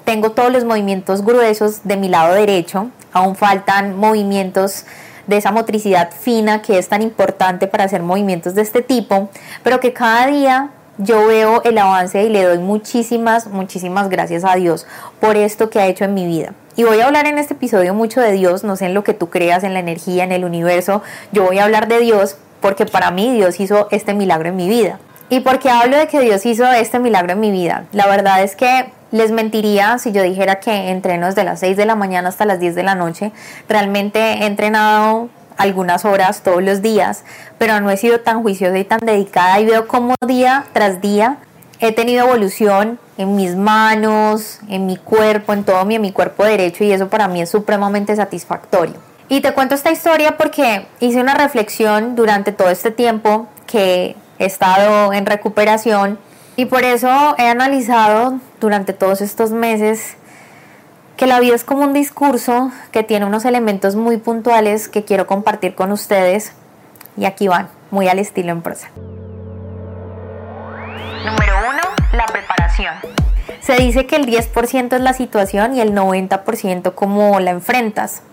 tengo 0.03 0.31
todos 0.31 0.51
los 0.51 0.65
movimientos 0.65 1.23
gruesos 1.23 1.85
de 1.85 1.95
mi 1.95 2.09
lado 2.09 2.33
derecho, 2.33 2.89
aún 3.13 3.37
faltan 3.37 3.95
movimientos 3.95 4.83
de 5.27 5.37
esa 5.37 5.53
motricidad 5.53 6.11
fina 6.11 6.61
que 6.61 6.77
es 6.77 6.89
tan 6.89 7.01
importante 7.01 7.67
para 7.67 7.85
hacer 7.85 8.03
movimientos 8.03 8.53
de 8.53 8.63
este 8.63 8.81
tipo, 8.81 9.29
pero 9.63 9.79
que 9.79 9.93
cada 9.93 10.27
día 10.27 10.71
yo 10.97 11.25
veo 11.25 11.63
el 11.63 11.77
avance 11.77 12.21
y 12.21 12.27
le 12.27 12.43
doy 12.43 12.59
muchísimas, 12.59 13.47
muchísimas 13.47 14.09
gracias 14.09 14.43
a 14.43 14.55
Dios 14.55 14.85
por 15.21 15.37
esto 15.37 15.69
que 15.69 15.79
ha 15.79 15.87
hecho 15.87 16.03
en 16.03 16.13
mi 16.13 16.25
vida. 16.25 16.53
Y 16.81 16.83
voy 16.83 16.99
a 16.99 17.05
hablar 17.05 17.27
en 17.27 17.37
este 17.37 17.53
episodio 17.53 17.93
mucho 17.93 18.21
de 18.21 18.31
Dios, 18.31 18.63
no 18.63 18.75
sé 18.75 18.87
en 18.87 18.95
lo 18.95 19.03
que 19.03 19.13
tú 19.13 19.29
creas, 19.29 19.63
en 19.63 19.75
la 19.75 19.79
energía, 19.79 20.23
en 20.23 20.31
el 20.31 20.43
universo. 20.43 21.03
Yo 21.31 21.43
voy 21.43 21.59
a 21.59 21.65
hablar 21.65 21.87
de 21.87 21.99
Dios 21.99 22.37
porque 22.59 22.87
para 22.87 23.11
mí 23.11 23.31
Dios 23.35 23.59
hizo 23.59 23.87
este 23.91 24.15
milagro 24.15 24.49
en 24.49 24.55
mi 24.55 24.67
vida. 24.67 24.97
¿Y 25.29 25.41
por 25.41 25.59
qué 25.59 25.69
hablo 25.69 25.95
de 25.95 26.07
que 26.07 26.19
Dios 26.21 26.43
hizo 26.43 26.65
este 26.71 26.97
milagro 26.97 27.33
en 27.33 27.39
mi 27.39 27.51
vida? 27.51 27.85
La 27.91 28.07
verdad 28.07 28.41
es 28.41 28.55
que 28.55 28.91
les 29.11 29.29
mentiría 29.29 29.99
si 29.99 30.11
yo 30.11 30.23
dijera 30.23 30.59
que 30.59 30.89
entreno 30.89 31.27
desde 31.27 31.43
las 31.43 31.59
6 31.59 31.77
de 31.77 31.85
la 31.85 31.93
mañana 31.93 32.29
hasta 32.29 32.45
las 32.45 32.59
10 32.59 32.73
de 32.73 32.81
la 32.81 32.95
noche. 32.95 33.31
Realmente 33.69 34.19
he 34.19 34.47
entrenado 34.47 35.29
algunas 35.57 36.03
horas 36.03 36.41
todos 36.41 36.63
los 36.63 36.81
días, 36.81 37.25
pero 37.59 37.79
no 37.79 37.91
he 37.91 37.97
sido 37.97 38.21
tan 38.21 38.41
juiciosa 38.41 38.79
y 38.79 38.85
tan 38.85 39.01
dedicada 39.01 39.59
y 39.59 39.67
veo 39.67 39.87
cómo 39.87 40.15
día 40.25 40.65
tras 40.73 40.99
día 40.99 41.37
he 41.81 41.91
tenido 41.91 42.25
evolución 42.25 42.99
en 43.17 43.35
mis 43.35 43.55
manos, 43.55 44.59
en 44.69 44.85
mi 44.85 44.97
cuerpo, 44.97 45.51
en 45.51 45.63
todo 45.63 45.83
mi, 45.83 45.95
en 45.95 46.01
mi 46.01 46.11
cuerpo 46.11 46.45
derecho 46.45 46.83
y 46.83 46.91
eso 46.91 47.09
para 47.09 47.27
mí 47.27 47.41
es 47.41 47.49
supremamente 47.49 48.15
satisfactorio. 48.15 48.95
Y 49.27 49.41
te 49.41 49.53
cuento 49.53 49.75
esta 49.75 49.91
historia 49.91 50.37
porque 50.37 50.85
hice 50.99 51.19
una 51.19 51.33
reflexión 51.33 52.15
durante 52.15 52.51
todo 52.51 52.69
este 52.69 52.91
tiempo 52.91 53.47
que 53.65 54.15
he 54.37 54.45
estado 54.45 55.11
en 55.11 55.25
recuperación 55.25 56.19
y 56.55 56.65
por 56.65 56.83
eso 56.83 57.09
he 57.39 57.47
analizado 57.47 58.39
durante 58.59 58.93
todos 58.93 59.21
estos 59.21 59.51
meses 59.51 60.17
que 61.17 61.25
la 61.25 61.39
vida 61.39 61.55
es 61.55 61.63
como 61.63 61.83
un 61.83 61.93
discurso 61.93 62.71
que 62.91 63.03
tiene 63.03 63.25
unos 63.25 63.45
elementos 63.45 63.95
muy 63.95 64.17
puntuales 64.17 64.87
que 64.87 65.03
quiero 65.03 65.25
compartir 65.25 65.73
con 65.73 65.91
ustedes 65.91 66.53
y 67.17 67.25
aquí 67.25 67.47
van, 67.47 67.69
muy 67.89 68.07
al 68.07 68.19
estilo 68.19 68.51
en 68.51 68.61
prosa. 68.61 68.89
Número 71.25 71.53
1. 71.69 71.79
La 72.13 72.25
preparación. 72.25 72.95
Se 73.59 73.75
dice 73.75 74.07
que 74.07 74.15
el 74.15 74.25
10% 74.25 74.95
es 74.95 75.01
la 75.01 75.13
situación 75.13 75.75
y 75.75 75.81
el 75.81 75.93
90% 75.93 76.95
cómo 76.95 77.39
la 77.39 77.51
enfrentas. 77.51 78.23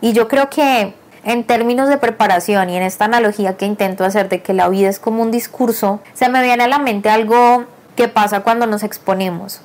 Y 0.00 0.12
yo 0.12 0.28
creo 0.28 0.48
que 0.48 0.94
en 1.24 1.44
términos 1.44 1.88
de 1.88 1.98
preparación 1.98 2.70
y 2.70 2.76
en 2.76 2.84
esta 2.84 3.06
analogía 3.06 3.56
que 3.56 3.66
intento 3.66 4.04
hacer 4.04 4.28
de 4.28 4.42
que 4.42 4.54
la 4.54 4.68
vida 4.68 4.88
es 4.88 5.00
como 5.00 5.22
un 5.22 5.32
discurso, 5.32 6.00
se 6.14 6.28
me 6.28 6.42
viene 6.42 6.64
a 6.64 6.68
la 6.68 6.78
mente 6.78 7.10
algo 7.10 7.64
que 7.96 8.06
pasa 8.06 8.40
cuando 8.40 8.66
nos 8.66 8.84
exponemos. 8.84 9.60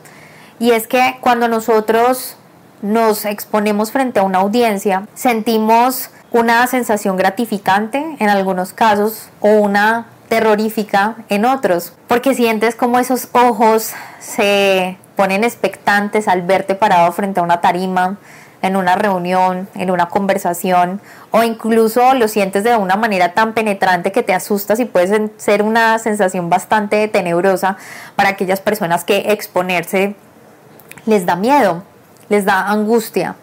Y 0.59 0.71
es 0.71 0.87
que 0.87 1.17
cuando 1.21 1.47
nosotros 1.47 2.35
nos 2.81 3.25
exponemos 3.25 3.91
frente 3.91 4.19
a 4.19 4.23
una 4.23 4.39
audiencia, 4.39 5.07
sentimos 5.13 6.09
una 6.31 6.65
sensación 6.65 7.15
gratificante 7.15 8.17
en 8.19 8.29
algunos 8.29 8.73
casos 8.73 9.29
o 9.39 9.49
una 9.49 10.07
terrorífica 10.35 11.15
en 11.29 11.45
otros, 11.45 11.93
porque 12.09 12.33
sientes 12.33 12.75
como 12.75 12.99
esos 12.99 13.29
ojos 13.31 13.93
se 14.19 14.97
ponen 15.15 15.45
expectantes 15.45 16.27
al 16.27 16.41
verte 16.41 16.75
parado 16.75 17.09
frente 17.13 17.39
a 17.39 17.43
una 17.43 17.61
tarima, 17.61 18.17
en 18.61 18.75
una 18.75 18.95
reunión, 18.95 19.69
en 19.75 19.91
una 19.91 20.09
conversación, 20.09 20.99
o 21.31 21.41
incluso 21.43 22.15
lo 22.15 22.27
sientes 22.27 22.65
de 22.65 22.75
una 22.75 22.97
manera 22.97 23.33
tan 23.33 23.53
penetrante 23.53 24.11
que 24.11 24.23
te 24.23 24.33
asustas 24.33 24.81
y 24.81 24.85
puede 24.85 25.31
ser 25.37 25.61
una 25.61 25.99
sensación 25.99 26.49
bastante 26.49 27.07
tenebrosa 27.07 27.77
para 28.17 28.27
aquellas 28.27 28.59
personas 28.59 29.05
que 29.05 29.31
exponerse 29.31 30.17
les 31.05 31.25
da 31.25 31.37
miedo, 31.37 31.81
les 32.27 32.43
da 32.43 32.67
angustia 32.67 33.35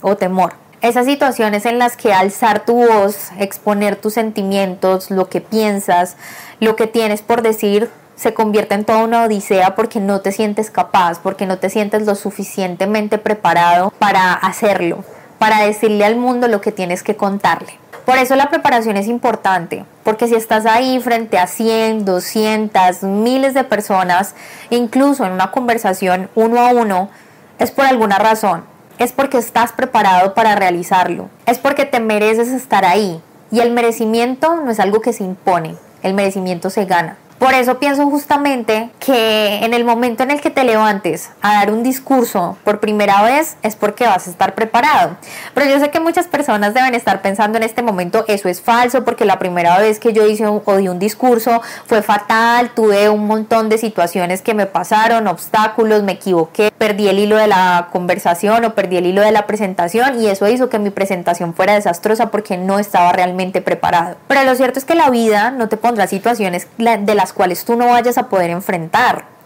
o 0.00 0.16
temor 0.16 0.54
esas 0.80 1.06
situaciones 1.06 1.66
en 1.66 1.78
las 1.78 1.96
que 1.96 2.12
alzar 2.12 2.64
tu 2.64 2.74
voz, 2.74 3.30
exponer 3.38 3.96
tus 3.96 4.14
sentimientos, 4.14 5.10
lo 5.10 5.28
que 5.28 5.40
piensas, 5.40 6.16
lo 6.60 6.76
que 6.76 6.86
tienes 6.86 7.22
por 7.22 7.42
decir, 7.42 7.90
se 8.14 8.34
convierte 8.34 8.74
en 8.74 8.84
toda 8.84 9.04
una 9.04 9.24
odisea 9.24 9.74
porque 9.74 10.00
no 10.00 10.20
te 10.20 10.32
sientes 10.32 10.70
capaz, 10.70 11.18
porque 11.20 11.46
no 11.46 11.58
te 11.58 11.70
sientes 11.70 12.06
lo 12.06 12.14
suficientemente 12.14 13.18
preparado 13.18 13.92
para 13.98 14.32
hacerlo, 14.32 15.04
para 15.38 15.62
decirle 15.62 16.04
al 16.04 16.16
mundo 16.16 16.48
lo 16.48 16.60
que 16.60 16.72
tienes 16.72 17.02
que 17.02 17.16
contarle. 17.16 17.78
Por 18.04 18.16
eso 18.16 18.36
la 18.36 18.48
preparación 18.48 18.96
es 18.96 19.06
importante, 19.06 19.84
porque 20.02 20.28
si 20.28 20.34
estás 20.34 20.64
ahí 20.64 20.98
frente 21.00 21.38
a 21.38 21.46
100, 21.46 22.04
200, 22.04 23.02
miles 23.02 23.52
de 23.52 23.64
personas, 23.64 24.34
incluso 24.70 25.26
en 25.26 25.32
una 25.32 25.50
conversación 25.50 26.30
uno 26.34 26.60
a 26.60 26.70
uno, 26.70 27.10
es 27.58 27.70
por 27.70 27.84
alguna 27.84 28.18
razón 28.18 28.77
es 28.98 29.12
porque 29.12 29.38
estás 29.38 29.72
preparado 29.72 30.34
para 30.34 30.56
realizarlo, 30.56 31.30
es 31.46 31.58
porque 31.58 31.84
te 31.84 32.00
mereces 32.00 32.48
estar 32.48 32.84
ahí. 32.84 33.22
Y 33.50 33.60
el 33.60 33.70
merecimiento 33.70 34.56
no 34.56 34.70
es 34.70 34.80
algo 34.80 35.00
que 35.00 35.12
se 35.12 35.24
impone, 35.24 35.76
el 36.02 36.14
merecimiento 36.14 36.68
se 36.68 36.84
gana. 36.84 37.16
Por 37.38 37.54
eso 37.54 37.78
pienso 37.78 38.04
justamente 38.06 38.90
que 38.98 39.64
en 39.64 39.72
el 39.72 39.84
momento 39.84 40.24
en 40.24 40.32
el 40.32 40.40
que 40.40 40.50
te 40.50 40.64
levantes 40.64 41.30
a 41.40 41.54
dar 41.54 41.70
un 41.70 41.84
discurso 41.84 42.56
por 42.64 42.80
primera 42.80 43.22
vez 43.22 43.56
es 43.62 43.76
porque 43.76 44.06
vas 44.06 44.26
a 44.26 44.30
estar 44.30 44.56
preparado. 44.56 45.16
Pero 45.54 45.70
yo 45.70 45.78
sé 45.78 45.90
que 45.90 46.00
muchas 46.00 46.26
personas 46.26 46.74
deben 46.74 46.96
estar 46.96 47.22
pensando 47.22 47.56
en 47.56 47.62
este 47.62 47.80
momento 47.80 48.24
eso 48.26 48.48
es 48.48 48.60
falso 48.60 49.04
porque 49.04 49.24
la 49.24 49.38
primera 49.38 49.78
vez 49.78 50.00
que 50.00 50.12
yo 50.12 50.26
hice 50.26 50.46
o 50.46 50.76
di 50.76 50.88
un 50.88 50.98
discurso 50.98 51.62
fue 51.86 52.02
fatal, 52.02 52.72
tuve 52.74 53.08
un 53.08 53.28
montón 53.28 53.68
de 53.68 53.78
situaciones 53.78 54.42
que 54.42 54.54
me 54.54 54.66
pasaron, 54.66 55.28
obstáculos, 55.28 56.02
me 56.02 56.12
equivoqué, 56.12 56.72
perdí 56.76 57.06
el 57.06 57.20
hilo 57.20 57.36
de 57.36 57.46
la 57.46 57.88
conversación 57.92 58.64
o 58.64 58.74
perdí 58.74 58.96
el 58.96 59.06
hilo 59.06 59.22
de 59.22 59.30
la 59.30 59.46
presentación 59.46 60.20
y 60.20 60.26
eso 60.26 60.48
hizo 60.48 60.68
que 60.68 60.80
mi 60.80 60.90
presentación 60.90 61.54
fuera 61.54 61.74
desastrosa 61.74 62.32
porque 62.32 62.56
no 62.56 62.80
estaba 62.80 63.12
realmente 63.12 63.60
preparado. 63.60 64.16
Pero 64.26 64.42
lo 64.42 64.56
cierto 64.56 64.80
es 64.80 64.84
que 64.84 64.96
la 64.96 65.10
vida 65.10 65.52
no 65.52 65.68
te 65.68 65.76
pondrá 65.76 66.08
situaciones 66.08 66.66
de 66.78 67.14
las 67.14 67.27
cuales 67.32 67.64
tú 67.64 67.76
no 67.76 67.88
vayas 67.88 68.18
a 68.18 68.28
poder 68.28 68.50
enfrentar. 68.50 69.38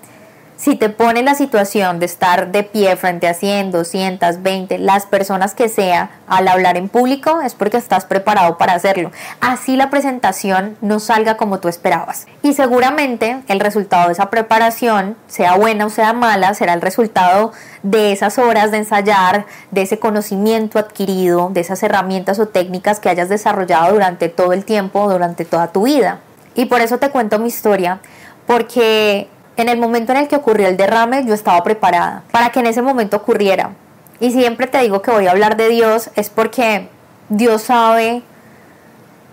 Si 0.63 0.77
te 0.77 0.91
pone 0.91 1.25
la 1.25 1.35
situación 1.35 1.99
de 1.99 2.07
estar 2.07 2.53
de 2.53 2.63
pie 2.63 2.95
frente 2.95 3.27
a 3.27 3.35
100, 3.35 3.73
200, 3.73 4.45
20, 4.45 4.79
las 4.79 5.07
personas 5.07 5.55
que 5.55 5.69
sea, 5.69 6.11
al 6.29 6.47
hablar 6.47 6.77
en 6.77 6.89
público, 6.89 7.41
es 7.41 7.55
porque 7.55 7.79
estás 7.79 8.05
preparado 8.05 8.59
para 8.59 8.75
hacerlo. 8.75 9.11
Así 9.41 9.75
la 9.75 9.91
presentación 9.91 10.77
no 10.81 11.01
salga 11.01 11.37
como 11.37 11.59
tú 11.59 11.67
esperabas. 11.67 12.29
Y 12.45 12.55
seguramente 12.55 13.43
el 13.49 13.59
resultado 13.59 14.07
de 14.07 14.13
esa 14.13 14.31
preparación, 14.31 15.17
sea 15.27 15.57
buena 15.57 15.87
o 15.87 15.91
sea 15.91 16.13
mala, 16.13 16.55
será 16.55 16.75
el 16.75 16.81
resultado 16.81 17.51
de 17.83 18.13
esas 18.13 18.39
horas 18.39 18.71
de 18.71 18.77
ensayar, 18.77 19.47
de 19.73 19.83
ese 19.83 19.99
conocimiento 19.99 20.79
adquirido, 20.79 21.51
de 21.53 21.63
esas 21.63 21.83
herramientas 21.83 22.39
o 22.39 22.47
técnicas 22.47 23.01
que 23.01 23.09
hayas 23.09 23.29
desarrollado 23.29 23.95
durante 23.95 24.29
todo 24.29 24.53
el 24.53 24.65
tiempo, 24.65 25.11
durante 25.11 25.45
toda 25.45 25.73
tu 25.73 25.87
vida. 25.87 26.21
Y 26.55 26.67
por 26.67 26.81
eso 26.81 26.99
te 26.99 27.11
cuento 27.11 27.39
mi 27.39 27.49
historia, 27.49 28.01
porque 28.47 29.29
en 29.57 29.69
el 29.69 29.79
momento 29.79 30.13
en 30.13 30.19
el 30.19 30.29
que 30.29 30.37
ocurrió 30.37 30.69
el 30.69 30.77
derrame 30.77 31.25
yo 31.25 31.35
estaba 31.35 31.63
preparada 31.63 32.23
para 32.31 32.51
que 32.51 32.61
en 32.61 32.67
ese 32.67 32.83
momento 32.83 33.19
ocurriera. 33.19 33.71
Y 34.21 34.31
siempre 34.31 34.67
te 34.67 34.79
digo 34.79 35.03
que 35.03 35.11
voy 35.11 35.27
a 35.27 35.33
hablar 35.33 35.57
de 35.57 35.69
Dios 35.69 36.11
es 36.15 36.31
porque 36.31 36.89
Dios 37.29 37.63
sabe 37.63 38.23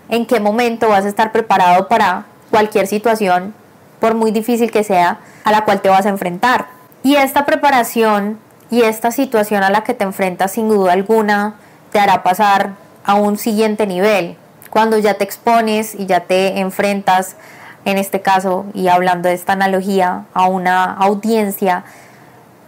en 0.08 0.26
qué 0.26 0.40
momento 0.40 0.88
vas 0.88 1.04
a 1.04 1.08
estar 1.08 1.32
preparado 1.32 1.88
para 1.88 2.24
cualquier 2.50 2.86
situación, 2.86 3.54
por 4.00 4.14
muy 4.14 4.32
difícil 4.32 4.70
que 4.70 4.82
sea, 4.82 5.18
a 5.44 5.52
la 5.52 5.64
cual 5.64 5.80
te 5.80 5.88
vas 5.88 6.06
a 6.06 6.08
enfrentar. 6.08 6.66
Y 7.02 7.14
esta 7.16 7.46
preparación 7.46 8.38
y 8.70 8.82
esta 8.82 9.10
situación 9.12 9.62
a 9.62 9.70
la 9.70 9.84
que 9.84 9.94
te 9.94 10.04
enfrentas 10.04 10.52
sin 10.52 10.68
duda 10.68 10.92
alguna 10.92 11.54
te 11.92 11.98
hará 11.98 12.22
pasar 12.22 12.72
a 13.04 13.14
un 13.14 13.38
siguiente 13.38 13.86
nivel. 13.86 14.36
Cuando 14.70 14.96
ya 14.98 15.14
te 15.14 15.24
expones 15.24 15.94
y 15.94 16.06
ya 16.06 16.20
te 16.20 16.60
enfrentas, 16.60 17.36
en 17.84 17.98
este 17.98 18.20
caso, 18.20 18.66
y 18.72 18.88
hablando 18.88 19.28
de 19.28 19.34
esta 19.34 19.54
analogía, 19.54 20.24
a 20.32 20.46
una 20.46 20.84
audiencia, 20.84 21.84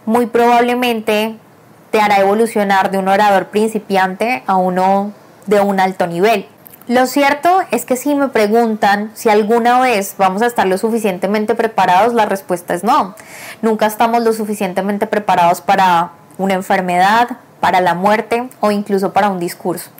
muy 0.05 0.25
probablemente 0.25 1.37
te 1.91 2.01
hará 2.01 2.19
evolucionar 2.19 2.91
de 2.91 2.97
un 2.97 3.07
orador 3.07 3.47
principiante 3.47 4.43
a 4.47 4.55
uno 4.55 5.11
de 5.45 5.61
un 5.61 5.79
alto 5.79 6.07
nivel. 6.07 6.47
Lo 6.87 7.05
cierto 7.05 7.61
es 7.71 7.85
que 7.85 7.95
si 7.95 8.13
me 8.13 8.27
preguntan 8.27 9.11
si 9.13 9.29
alguna 9.29 9.79
vez 9.79 10.15
vamos 10.17 10.41
a 10.41 10.47
estar 10.47 10.67
lo 10.67 10.77
suficientemente 10.77 11.55
preparados, 11.55 12.13
la 12.13 12.25
respuesta 12.25 12.73
es 12.73 12.83
no. 12.83 13.15
Nunca 13.61 13.85
estamos 13.85 14.23
lo 14.23 14.33
suficientemente 14.33 15.07
preparados 15.07 15.61
para 15.61 16.11
una 16.37 16.55
enfermedad, 16.55 17.37
para 17.61 17.79
la 17.79 17.93
muerte 17.93 18.49
o 18.59 18.71
incluso 18.71 19.13
para 19.13 19.29
un 19.29 19.39
discurso. 19.39 19.91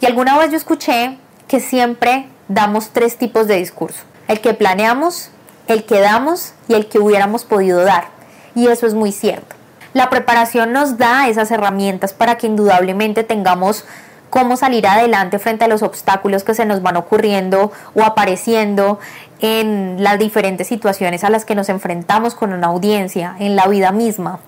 Y 0.00 0.04
alguna 0.04 0.36
vez 0.36 0.50
yo 0.50 0.58
escuché 0.58 1.16
que 1.48 1.60
siempre 1.60 2.28
damos 2.48 2.90
tres 2.90 3.16
tipos 3.16 3.46
de 3.46 3.56
discurso. 3.56 4.02
El 4.28 4.40
que 4.40 4.54
planeamos, 4.54 5.30
el 5.68 5.84
que 5.84 6.00
damos 6.00 6.52
y 6.68 6.74
el 6.74 6.86
que 6.86 6.98
hubiéramos 6.98 7.44
podido 7.44 7.82
dar. 7.84 8.08
Y 8.54 8.68
eso 8.68 8.86
es 8.86 8.94
muy 8.94 9.12
cierto. 9.12 9.54
La 9.92 10.10
preparación 10.10 10.72
nos 10.72 10.98
da 10.98 11.28
esas 11.28 11.50
herramientas 11.50 12.12
para 12.12 12.36
que 12.36 12.46
indudablemente 12.46 13.24
tengamos 13.24 13.84
cómo 14.30 14.56
salir 14.56 14.86
adelante 14.86 15.38
frente 15.38 15.64
a 15.64 15.68
los 15.68 15.82
obstáculos 15.82 16.44
que 16.44 16.54
se 16.54 16.66
nos 16.66 16.82
van 16.82 16.96
ocurriendo 16.96 17.72
o 17.94 18.02
apareciendo 18.02 18.98
en 19.40 20.02
las 20.02 20.18
diferentes 20.18 20.66
situaciones 20.66 21.24
a 21.24 21.30
las 21.30 21.44
que 21.44 21.54
nos 21.54 21.68
enfrentamos 21.68 22.34
con 22.34 22.52
una 22.52 22.66
audiencia, 22.66 23.36
en 23.38 23.56
la 23.56 23.66
vida 23.68 23.92
misma. 23.92 24.40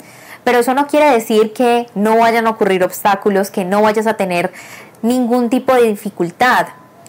Pero 0.44 0.58
eso 0.58 0.74
no 0.74 0.86
quiere 0.86 1.10
decir 1.10 1.52
que 1.52 1.86
no 1.94 2.18
vayan 2.18 2.46
a 2.46 2.50
ocurrir 2.50 2.84
obstáculos, 2.84 3.50
que 3.50 3.64
no 3.64 3.82
vayas 3.82 4.06
a 4.06 4.14
tener 4.14 4.52
ningún 5.02 5.50
tipo 5.50 5.74
de 5.74 5.84
dificultad. 5.84 6.68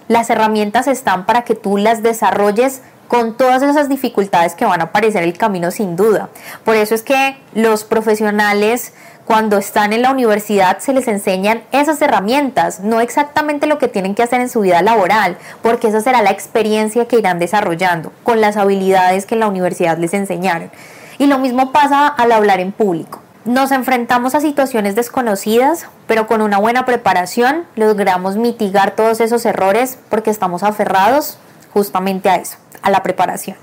Las 0.09 0.31
herramientas 0.31 0.87
están 0.87 1.27
para 1.27 1.43
que 1.43 1.53
tú 1.53 1.77
las 1.77 2.01
desarrolles 2.01 2.81
con 3.07 3.37
todas 3.37 3.61
esas 3.61 3.89
dificultades 3.89 4.55
que 4.55 4.65
van 4.65 4.81
a 4.81 4.85
aparecer 4.85 5.21
en 5.21 5.29
el 5.29 5.37
camino 5.37 5.69
sin 5.69 5.95
duda. 5.95 6.29
Por 6.65 6.75
eso 6.75 6.95
es 6.95 7.03
que 7.03 7.37
los 7.53 7.83
profesionales 7.83 8.91
cuando 9.25 9.59
están 9.59 9.93
en 9.93 10.01
la 10.01 10.09
universidad 10.09 10.79
se 10.79 10.93
les 10.93 11.07
enseñan 11.07 11.61
esas 11.71 12.01
herramientas, 12.01 12.79
no 12.79 13.01
exactamente 13.01 13.67
lo 13.67 13.77
que 13.77 13.87
tienen 13.87 14.15
que 14.15 14.23
hacer 14.23 14.41
en 14.41 14.49
su 14.49 14.61
vida 14.61 14.81
laboral, 14.81 15.37
porque 15.61 15.89
esa 15.89 16.01
será 16.01 16.23
la 16.23 16.31
experiencia 16.31 17.07
que 17.07 17.19
irán 17.19 17.37
desarrollando 17.37 18.11
con 18.23 18.41
las 18.41 18.57
habilidades 18.57 19.27
que 19.27 19.35
en 19.35 19.41
la 19.41 19.47
universidad 19.47 19.99
les 19.99 20.15
enseñaron. 20.15 20.71
Y 21.19 21.27
lo 21.27 21.37
mismo 21.37 21.71
pasa 21.71 22.07
al 22.07 22.31
hablar 22.31 22.59
en 22.59 22.71
público. 22.71 23.21
Nos 23.49 23.71
enfrentamos 23.71 24.35
a 24.35 24.41
situaciones 24.41 24.93
desconocidas, 24.93 25.87
pero 26.05 26.27
con 26.27 26.43
una 26.43 26.59
buena 26.59 26.85
preparación 26.85 27.65
logramos 27.75 28.37
mitigar 28.37 28.91
todos 28.91 29.19
esos 29.21 29.43
errores 29.43 29.97
porque 30.11 30.29
estamos 30.29 30.61
aferrados 30.61 31.39
justamente 31.73 32.29
a 32.29 32.35
eso, 32.35 32.59
a 32.83 32.91
la 32.91 33.01
preparación. 33.01 33.57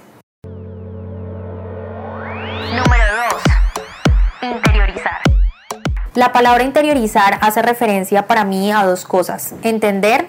La 6.14 6.32
palabra 6.32 6.64
interiorizar 6.64 7.38
hace 7.40 7.62
referencia 7.62 8.26
para 8.26 8.44
mí 8.44 8.72
a 8.72 8.84
dos 8.84 9.04
cosas, 9.04 9.54
entender 9.62 10.26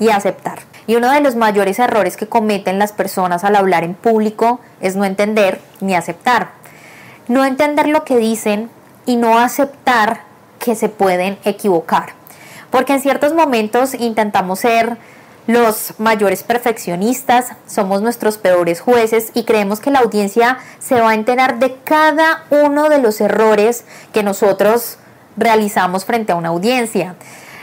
y 0.00 0.08
aceptar. 0.08 0.58
Y 0.88 0.96
uno 0.96 1.12
de 1.12 1.20
los 1.20 1.36
mayores 1.36 1.78
errores 1.78 2.16
que 2.16 2.26
cometen 2.26 2.80
las 2.80 2.90
personas 2.90 3.44
al 3.44 3.54
hablar 3.54 3.84
en 3.84 3.94
público 3.94 4.58
es 4.80 4.96
no 4.96 5.04
entender 5.04 5.60
ni 5.80 5.94
aceptar. 5.94 6.60
No 7.28 7.44
entender 7.44 7.86
lo 7.86 8.04
que 8.04 8.16
dicen 8.16 8.68
y 9.06 9.16
no 9.16 9.38
aceptar 9.38 10.22
que 10.58 10.74
se 10.74 10.88
pueden 10.88 11.38
equivocar. 11.44 12.14
Porque 12.70 12.94
en 12.94 13.00
ciertos 13.00 13.34
momentos 13.34 13.94
intentamos 13.94 14.60
ser 14.60 14.96
los 15.46 15.94
mayores 15.98 16.44
perfeccionistas, 16.44 17.48
somos 17.66 18.00
nuestros 18.00 18.38
peores 18.38 18.80
jueces 18.80 19.32
y 19.34 19.44
creemos 19.44 19.80
que 19.80 19.90
la 19.90 19.98
audiencia 19.98 20.58
se 20.78 21.00
va 21.00 21.10
a 21.10 21.14
enterar 21.14 21.58
de 21.58 21.76
cada 21.82 22.44
uno 22.50 22.88
de 22.88 22.98
los 22.98 23.20
errores 23.20 23.84
que 24.12 24.22
nosotros 24.22 24.98
realizamos 25.36 26.04
frente 26.04 26.32
a 26.32 26.36
una 26.36 26.50
audiencia. 26.50 27.16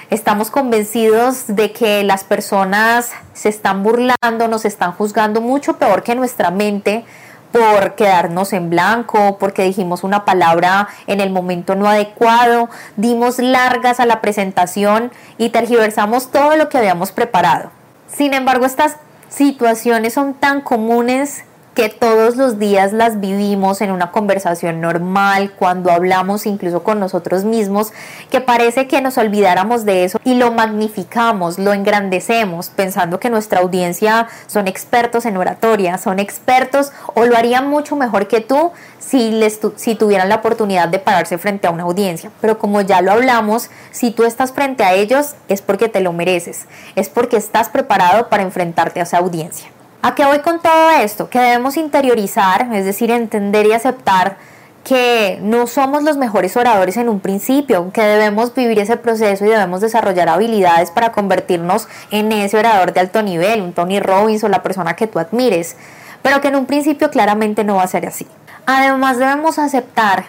Estamos 0.10 0.50
convencidos 0.50 1.44
de 1.48 1.72
que 1.72 2.04
las 2.04 2.24
personas 2.24 3.12
se 3.34 3.48
están 3.48 3.84
burlando, 3.84 4.48
nos 4.50 4.66
están 4.66 4.92
juzgando 4.92 5.40
mucho 5.40 5.78
peor 5.78 6.04
que 6.04 6.16
nuestra 6.16 6.52
mente 6.52 7.06
por 7.52 7.96
quedarnos 7.96 8.54
en 8.54 8.70
blanco, 8.70 9.38
porque 9.40 9.64
dijimos 9.64 10.04
una 10.04 10.26
palabra 10.26 10.88
en 11.08 11.20
el 11.20 11.30
momento 11.32 11.76
no 11.76 11.88
adecuado, 11.88 12.70
dimos 12.96 13.40
largas 13.40 14.00
a 14.00 14.06
la 14.06 14.22
presentación 14.22 15.12
y 15.38 15.50
tergiversamos 15.50 16.32
todo 16.32 16.56
lo 16.56 16.70
que 16.70 16.78
habíamos 16.78 17.12
preparado. 17.12 17.72
Sin 18.08 18.34
embargo, 18.34 18.66
estas 18.66 18.98
situaciones 19.30 20.14
son 20.14 20.34
tan 20.34 20.62
comunes 20.62 21.44
que 21.80 21.88
todos 21.88 22.36
los 22.36 22.60
días 22.60 22.92
las 22.92 23.22
vivimos 23.22 23.80
en 23.80 23.92
una 23.92 24.12
conversación 24.12 24.82
normal, 24.82 25.54
cuando 25.56 25.92
hablamos 25.92 26.46
incluso 26.46 26.84
con 26.84 27.00
nosotros 27.00 27.46
mismos, 27.46 27.94
que 28.30 28.42
parece 28.42 28.86
que 28.86 29.00
nos 29.00 29.18
olvidáramos 29.18 29.86
de 29.86 30.04
eso 30.04 30.20
y 30.26 30.36
lo 30.36 30.52
magnificamos, 30.52 31.58
lo 31.58 31.72
engrandecemos, 31.72 32.68
pensando 32.68 33.22
que 33.22 33.30
nuestra 33.30 33.62
audiencia 33.62 34.28
son 34.48 34.68
expertos 34.68 35.26
en 35.26 35.38
oratoria, 35.38 35.98
son 35.98 36.20
expertos 36.20 36.92
o 37.16 37.26
lo 37.26 37.38
harían 37.38 37.70
mucho 37.70 37.96
mejor 37.96 38.28
que 38.28 38.42
tú 38.42 38.74
si, 39.00 39.32
les 39.32 39.62
si 39.78 39.96
tuvieran 39.96 40.28
la 40.28 40.36
oportunidad 40.36 40.90
de 40.90 41.00
pararse 41.00 41.38
frente 41.38 41.68
a 41.68 41.72
una 41.72 41.84
audiencia. 41.84 42.30
Pero 42.42 42.60
como 42.60 42.82
ya 42.82 43.02
lo 43.02 43.14
hablamos, 43.14 43.70
si 43.92 44.12
tú 44.12 44.26
estás 44.26 44.52
frente 44.52 44.84
a 44.84 44.96
ellos 44.96 45.36
es 45.48 45.62
porque 45.62 45.88
te 45.88 46.02
lo 46.02 46.12
mereces, 46.12 46.66
es 46.98 47.08
porque 47.08 47.38
estás 47.38 47.70
preparado 47.70 48.28
para 48.28 48.44
enfrentarte 48.44 49.00
a 49.00 49.04
esa 49.04 49.20
audiencia. 49.20 49.72
¿A 50.02 50.16
qué 50.16 50.24
voy 50.24 50.40
con 50.40 50.62
todo 50.62 50.92
esto? 50.92 51.30
Que 51.30 51.40
debemos 51.40 51.76
interiorizar, 51.76 52.74
es 52.74 52.86
decir, 52.86 53.12
entender 53.12 53.66
y 53.66 53.74
aceptar 53.74 54.38
que 54.86 55.40
no 55.42 55.68
somos 55.68 56.04
los 56.04 56.16
mejores 56.16 56.56
oradores 56.56 56.96
en 56.96 57.10
un 57.10 57.20
principio, 57.20 57.92
que 57.92 58.02
debemos 58.02 58.56
vivir 58.56 58.80
ese 58.80 58.96
proceso 58.96 59.44
y 59.44 59.50
debemos 59.50 59.82
desarrollar 59.82 60.30
habilidades 60.30 60.90
para 60.92 61.12
convertirnos 61.12 61.90
en 62.12 62.32
ese 62.32 62.58
orador 62.58 62.94
de 62.94 63.02
alto 63.02 63.22
nivel, 63.24 63.62
un 63.62 63.74
Tony 63.74 64.00
Robbins 64.00 64.42
o 64.46 64.48
la 64.48 64.64
persona 64.64 64.96
que 64.96 65.08
tú 65.08 65.20
admires, 65.20 65.76
pero 66.22 66.40
que 66.40 66.48
en 66.48 66.56
un 66.56 66.66
principio 66.66 67.12
claramente 67.12 67.66
no 67.66 67.76
va 67.76 67.84
a 67.84 67.88
ser 67.88 68.06
así. 68.06 68.26
Además 68.66 69.18
debemos 69.18 69.60
aceptar 69.60 70.28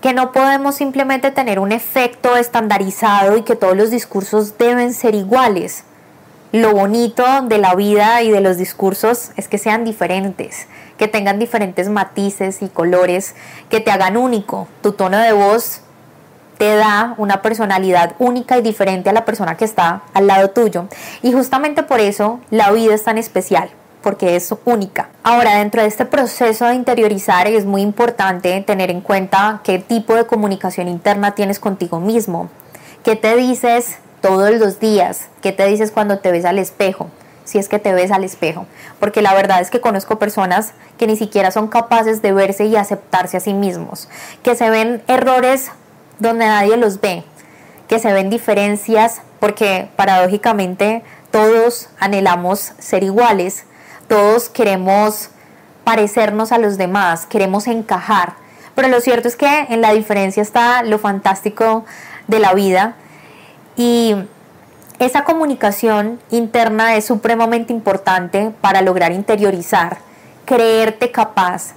que 0.00 0.14
no 0.14 0.32
podemos 0.32 0.76
simplemente 0.76 1.30
tener 1.30 1.58
un 1.58 1.72
efecto 1.72 2.36
estandarizado 2.36 3.36
y 3.36 3.42
que 3.42 3.54
todos 3.54 3.76
los 3.76 3.90
discursos 3.90 4.56
deben 4.56 4.94
ser 4.94 5.14
iguales. 5.14 5.84
Lo 6.52 6.72
bonito 6.72 7.24
de 7.42 7.58
la 7.58 7.74
vida 7.74 8.22
y 8.22 8.30
de 8.30 8.40
los 8.40 8.56
discursos 8.56 9.32
es 9.36 9.48
que 9.48 9.58
sean 9.58 9.84
diferentes, 9.84 10.66
que 10.96 11.06
tengan 11.06 11.38
diferentes 11.38 11.90
matices 11.90 12.62
y 12.62 12.68
colores, 12.68 13.34
que 13.68 13.80
te 13.80 13.90
hagan 13.90 14.16
único. 14.16 14.66
Tu 14.80 14.92
tono 14.92 15.18
de 15.18 15.32
voz 15.32 15.82
te 16.56 16.74
da 16.74 17.12
una 17.18 17.42
personalidad 17.42 18.14
única 18.18 18.56
y 18.56 18.62
diferente 18.62 19.10
a 19.10 19.12
la 19.12 19.26
persona 19.26 19.58
que 19.58 19.66
está 19.66 20.00
al 20.14 20.26
lado 20.26 20.48
tuyo. 20.48 20.86
Y 21.20 21.32
justamente 21.32 21.82
por 21.82 22.00
eso 22.00 22.40
la 22.48 22.70
vida 22.72 22.94
es 22.94 23.04
tan 23.04 23.18
especial, 23.18 23.68
porque 24.02 24.34
es 24.34 24.54
única. 24.64 25.10
Ahora, 25.24 25.58
dentro 25.58 25.82
de 25.82 25.88
este 25.88 26.06
proceso 26.06 26.64
de 26.64 26.76
interiorizar 26.76 27.46
es 27.46 27.66
muy 27.66 27.82
importante 27.82 28.58
tener 28.62 28.90
en 28.90 29.02
cuenta 29.02 29.60
qué 29.64 29.80
tipo 29.80 30.14
de 30.14 30.24
comunicación 30.24 30.88
interna 30.88 31.34
tienes 31.34 31.60
contigo 31.60 32.00
mismo, 32.00 32.48
qué 33.04 33.16
te 33.16 33.36
dices 33.36 33.98
todos 34.20 34.50
los 34.52 34.80
días, 34.80 35.28
¿qué 35.42 35.52
te 35.52 35.66
dices 35.66 35.90
cuando 35.90 36.18
te 36.18 36.30
ves 36.32 36.44
al 36.44 36.58
espejo? 36.58 37.08
Si 37.44 37.58
es 37.58 37.68
que 37.68 37.78
te 37.78 37.92
ves 37.92 38.10
al 38.10 38.24
espejo. 38.24 38.66
Porque 39.00 39.22
la 39.22 39.34
verdad 39.34 39.60
es 39.60 39.70
que 39.70 39.80
conozco 39.80 40.18
personas 40.18 40.72
que 40.98 41.06
ni 41.06 41.16
siquiera 41.16 41.50
son 41.50 41.68
capaces 41.68 42.20
de 42.20 42.32
verse 42.32 42.66
y 42.66 42.76
aceptarse 42.76 43.36
a 43.36 43.40
sí 43.40 43.54
mismos, 43.54 44.08
que 44.42 44.54
se 44.54 44.68
ven 44.70 45.02
errores 45.06 45.70
donde 46.18 46.46
nadie 46.46 46.76
los 46.76 47.00
ve, 47.00 47.24
que 47.86 47.98
se 47.98 48.12
ven 48.12 48.28
diferencias 48.28 49.22
porque 49.40 49.88
paradójicamente 49.96 51.02
todos 51.30 51.88
anhelamos 51.98 52.72
ser 52.78 53.04
iguales, 53.04 53.64
todos 54.08 54.48
queremos 54.48 55.30
parecernos 55.84 56.52
a 56.52 56.58
los 56.58 56.76
demás, 56.76 57.24
queremos 57.26 57.66
encajar. 57.66 58.34
Pero 58.74 58.88
lo 58.88 59.00
cierto 59.00 59.28
es 59.28 59.36
que 59.36 59.66
en 59.70 59.80
la 59.80 59.92
diferencia 59.92 60.42
está 60.42 60.82
lo 60.82 60.98
fantástico 60.98 61.84
de 62.26 62.38
la 62.40 62.54
vida 62.54 62.94
y 63.78 64.16
esa 64.98 65.22
comunicación 65.22 66.18
interna 66.30 66.96
es 66.96 67.06
supremamente 67.06 67.72
importante 67.72 68.52
para 68.60 68.82
lograr 68.82 69.12
interiorizar, 69.12 69.98
creerte 70.44 71.12
capaz 71.12 71.74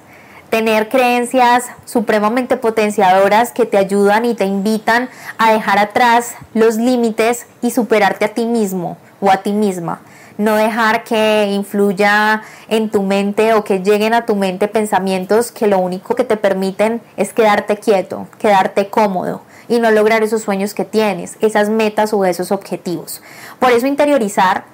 tener 0.49 0.89
creencias 0.89 1.65
supremamente 1.85 2.57
potenciadoras 2.57 3.53
que 3.53 3.65
te 3.65 3.77
ayudan 3.77 4.25
y 4.25 4.33
te 4.33 4.45
invitan 4.45 5.09
a 5.37 5.53
dejar 5.53 5.77
atrás 5.77 6.33
los 6.53 6.75
límites 6.75 7.45
y 7.61 7.71
superarte 7.71 8.25
a 8.25 8.33
ti 8.33 8.45
mismo 8.45 8.97
o 9.21 9.31
a 9.31 9.37
ti 9.37 9.53
misma. 9.53 10.01
No 10.37 10.55
dejar 10.55 11.03
que 11.03 11.45
influya 11.51 12.41
en 12.67 12.89
tu 12.89 13.03
mente 13.03 13.53
o 13.53 13.63
que 13.63 13.79
lleguen 13.79 14.13
a 14.13 14.25
tu 14.25 14.35
mente 14.35 14.67
pensamientos 14.67 15.51
que 15.51 15.67
lo 15.67 15.77
único 15.77 16.15
que 16.15 16.23
te 16.23 16.35
permiten 16.35 17.01
es 17.15 17.31
quedarte 17.31 17.77
quieto, 17.77 18.27
quedarte 18.39 18.89
cómodo 18.89 19.43
y 19.71 19.79
no 19.79 19.89
lograr 19.89 20.21
esos 20.21 20.41
sueños 20.41 20.73
que 20.73 20.83
tienes, 20.83 21.37
esas 21.39 21.69
metas 21.69 22.11
o 22.11 22.25
esos 22.25 22.51
objetivos. 22.51 23.21
Por 23.57 23.71
eso 23.71 23.87
interiorizar 23.87 24.65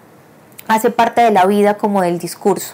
hace 0.68 0.90
parte 0.90 1.22
de 1.22 1.30
la 1.30 1.46
vida 1.46 1.76
como 1.76 2.02
del 2.02 2.18
discurso. 2.18 2.74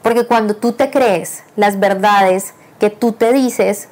Porque 0.00 0.24
cuando 0.24 0.54
tú 0.54 0.70
te 0.70 0.90
crees 0.90 1.42
las 1.56 1.80
verdades 1.80 2.54
que 2.78 2.90
tú 2.90 3.10
te 3.10 3.32
dices, 3.32 3.88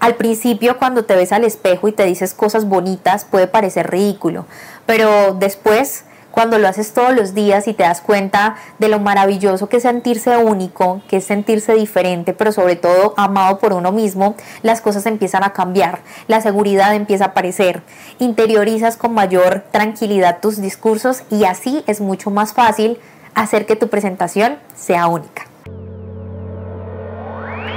al 0.00 0.16
principio 0.16 0.76
cuando 0.78 1.06
te 1.06 1.16
ves 1.16 1.32
al 1.32 1.44
espejo 1.44 1.88
y 1.88 1.92
te 1.92 2.04
dices 2.04 2.34
cosas 2.34 2.68
bonitas 2.68 3.24
puede 3.24 3.46
parecer 3.46 3.90
ridículo, 3.90 4.44
pero 4.84 5.32
después 5.32 6.04
cuando 6.34 6.58
lo 6.58 6.66
haces 6.66 6.92
todos 6.92 7.14
los 7.14 7.32
días 7.32 7.68
y 7.68 7.74
te 7.74 7.84
das 7.84 8.00
cuenta 8.00 8.56
de 8.80 8.88
lo 8.88 8.98
maravilloso 8.98 9.68
que 9.68 9.76
es 9.76 9.84
sentirse 9.84 10.36
único, 10.36 11.00
que 11.08 11.18
es 11.18 11.24
sentirse 11.24 11.74
diferente, 11.74 12.34
pero 12.34 12.50
sobre 12.50 12.74
todo 12.74 13.14
amado 13.16 13.60
por 13.60 13.72
uno 13.72 13.92
mismo, 13.92 14.34
las 14.62 14.80
cosas 14.80 15.06
empiezan 15.06 15.44
a 15.44 15.52
cambiar, 15.52 16.00
la 16.26 16.40
seguridad 16.40 16.92
empieza 16.92 17.26
a 17.26 17.28
aparecer, 17.28 17.82
interiorizas 18.18 18.96
con 18.96 19.14
mayor 19.14 19.64
tranquilidad 19.70 20.40
tus 20.40 20.60
discursos 20.60 21.22
y 21.30 21.44
así 21.44 21.84
es 21.86 22.00
mucho 22.00 22.32
más 22.32 22.52
fácil 22.52 22.98
hacer 23.36 23.64
que 23.64 23.76
tu 23.76 23.88
presentación 23.88 24.58
sea 24.74 25.06
única. 25.06 25.46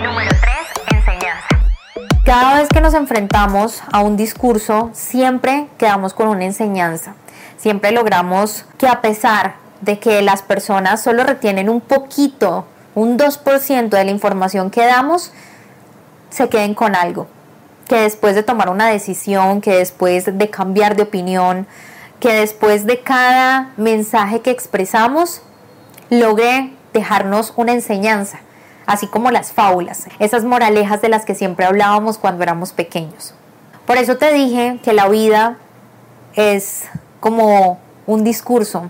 Número 0.03 0.31
3. 0.31 0.97
Enseñanza. 0.97 1.47
Cada 2.25 2.57
vez 2.57 2.69
que 2.69 2.81
nos 2.81 2.95
enfrentamos 2.95 3.83
a 3.91 4.01
un 4.01 4.17
discurso, 4.17 4.89
siempre 4.93 5.67
quedamos 5.77 6.15
con 6.15 6.27
una 6.27 6.45
enseñanza 6.45 7.13
siempre 7.57 7.91
logramos 7.91 8.65
que 8.77 8.87
a 8.87 9.01
pesar 9.01 9.55
de 9.81 9.99
que 9.99 10.21
las 10.21 10.41
personas 10.41 11.03
solo 11.03 11.23
retienen 11.23 11.69
un 11.69 11.81
poquito, 11.81 12.65
un 12.95 13.17
2% 13.17 13.89
de 13.89 14.03
la 14.03 14.11
información 14.11 14.69
que 14.69 14.85
damos, 14.85 15.31
se 16.29 16.49
queden 16.49 16.73
con 16.73 16.95
algo. 16.95 17.27
Que 17.87 18.01
después 18.01 18.35
de 18.35 18.43
tomar 18.43 18.69
una 18.69 18.87
decisión, 18.87 19.61
que 19.61 19.75
después 19.75 20.37
de 20.37 20.49
cambiar 20.49 20.95
de 20.95 21.03
opinión, 21.03 21.67
que 22.19 22.33
después 22.33 22.85
de 22.85 23.01
cada 23.01 23.71
mensaje 23.77 24.41
que 24.41 24.51
expresamos, 24.51 25.41
logre 26.09 26.73
dejarnos 26.93 27.53
una 27.55 27.73
enseñanza, 27.73 28.39
así 28.85 29.07
como 29.07 29.31
las 29.31 29.51
fábulas, 29.53 30.07
esas 30.19 30.43
moralejas 30.43 31.01
de 31.01 31.09
las 31.09 31.25
que 31.25 31.35
siempre 31.35 31.65
hablábamos 31.65 32.17
cuando 32.17 32.43
éramos 32.43 32.73
pequeños. 32.73 33.33
Por 33.85 33.97
eso 33.97 34.17
te 34.17 34.33
dije 34.33 34.79
que 34.83 34.93
la 34.93 35.07
vida 35.07 35.57
es 36.35 36.85
como 37.19 37.79
un 38.05 38.23
discurso, 38.23 38.89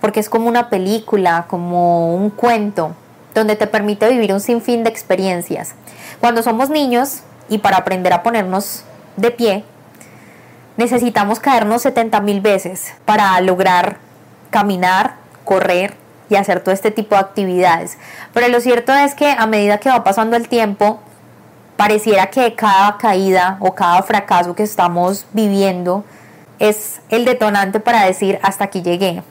porque 0.00 0.20
es 0.20 0.28
como 0.28 0.48
una 0.48 0.70
película, 0.70 1.46
como 1.48 2.14
un 2.14 2.30
cuento, 2.30 2.94
donde 3.34 3.56
te 3.56 3.66
permite 3.66 4.08
vivir 4.08 4.32
un 4.32 4.40
sinfín 4.40 4.82
de 4.84 4.90
experiencias. 4.90 5.74
Cuando 6.20 6.42
somos 6.42 6.70
niños 6.70 7.20
y 7.48 7.58
para 7.58 7.78
aprender 7.78 8.12
a 8.12 8.22
ponernos 8.22 8.82
de 9.16 9.30
pie, 9.30 9.64
necesitamos 10.76 11.40
caernos 11.40 11.82
70 11.82 12.20
mil 12.20 12.40
veces 12.40 12.94
para 13.04 13.40
lograr 13.40 13.98
caminar, 14.50 15.16
correr 15.44 15.94
y 16.28 16.36
hacer 16.36 16.60
todo 16.60 16.72
este 16.72 16.90
tipo 16.90 17.14
de 17.14 17.20
actividades. 17.20 17.98
Pero 18.32 18.48
lo 18.48 18.60
cierto 18.60 18.92
es 18.94 19.14
que 19.14 19.30
a 19.36 19.46
medida 19.46 19.78
que 19.78 19.90
va 19.90 20.04
pasando 20.04 20.36
el 20.36 20.48
tiempo, 20.48 21.00
pareciera 21.76 22.28
que 22.28 22.54
cada 22.54 22.96
caída 22.98 23.56
o 23.60 23.74
cada 23.74 24.02
fracaso 24.02 24.54
que 24.54 24.62
estamos 24.62 25.26
viviendo 25.32 26.04
es 26.60 27.00
el 27.08 27.24
detonante 27.24 27.80
para 27.80 28.04
decir 28.04 28.38
hasta 28.42 28.64
aquí 28.64 28.82
llegué, 28.82 29.24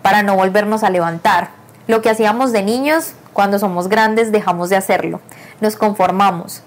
para 0.00 0.22
no 0.22 0.36
volvernos 0.36 0.82
a 0.82 0.90
levantar. 0.90 1.50
Lo 1.88 2.00
que 2.00 2.08
hacíamos 2.08 2.52
de 2.52 2.62
niños, 2.62 3.12
cuando 3.34 3.58
somos 3.58 3.88
grandes 3.88 4.32
dejamos 4.32 4.70
de 4.70 4.76
hacerlo, 4.76 5.20
nos 5.60 5.76
conformamos, 5.76 6.62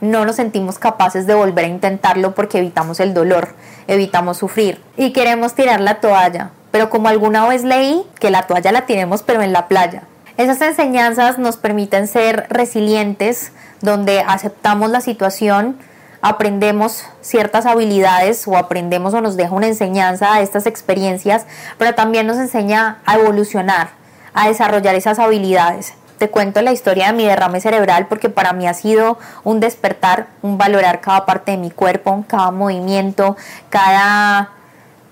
no 0.00 0.24
nos 0.24 0.36
sentimos 0.36 0.78
capaces 0.78 1.26
de 1.26 1.34
volver 1.34 1.64
a 1.64 1.68
intentarlo 1.68 2.34
porque 2.34 2.58
evitamos 2.58 3.00
el 3.00 3.14
dolor, 3.14 3.54
evitamos 3.86 4.38
sufrir 4.38 4.82
y 4.96 5.12
queremos 5.12 5.54
tirar 5.54 5.80
la 5.80 6.00
toalla. 6.00 6.50
Pero 6.70 6.90
como 6.90 7.08
alguna 7.08 7.46
vez 7.48 7.64
leí, 7.64 8.04
que 8.18 8.30
la 8.30 8.42
toalla 8.42 8.72
la 8.72 8.86
tenemos 8.86 9.22
pero 9.22 9.42
en 9.42 9.52
la 9.52 9.66
playa. 9.66 10.02
Esas 10.36 10.60
enseñanzas 10.62 11.38
nos 11.38 11.56
permiten 11.56 12.06
ser 12.06 12.46
resilientes, 12.48 13.52
donde 13.82 14.20
aceptamos 14.20 14.90
la 14.90 15.00
situación, 15.00 15.76
aprendemos 16.22 17.04
ciertas 17.20 17.66
habilidades 17.66 18.46
o 18.46 18.56
aprendemos 18.56 19.14
o 19.14 19.20
nos 19.20 19.36
deja 19.36 19.54
una 19.54 19.66
enseñanza 19.66 20.34
a 20.34 20.40
estas 20.40 20.66
experiencias, 20.66 21.46
pero 21.78 21.94
también 21.94 22.26
nos 22.26 22.38
enseña 22.38 22.98
a 23.06 23.16
evolucionar, 23.16 23.90
a 24.34 24.48
desarrollar 24.48 24.94
esas 24.94 25.18
habilidades. 25.18 25.94
Te 26.18 26.28
cuento 26.28 26.60
la 26.60 26.72
historia 26.72 27.06
de 27.06 27.12
mi 27.14 27.24
derrame 27.24 27.62
cerebral 27.62 28.06
porque 28.06 28.28
para 28.28 28.52
mí 28.52 28.66
ha 28.66 28.74
sido 28.74 29.18
un 29.42 29.58
despertar, 29.58 30.26
un 30.42 30.58
valorar 30.58 31.00
cada 31.00 31.24
parte 31.24 31.52
de 31.52 31.56
mi 31.56 31.70
cuerpo, 31.70 32.24
cada 32.28 32.50
movimiento, 32.50 33.36
cada 33.70 34.50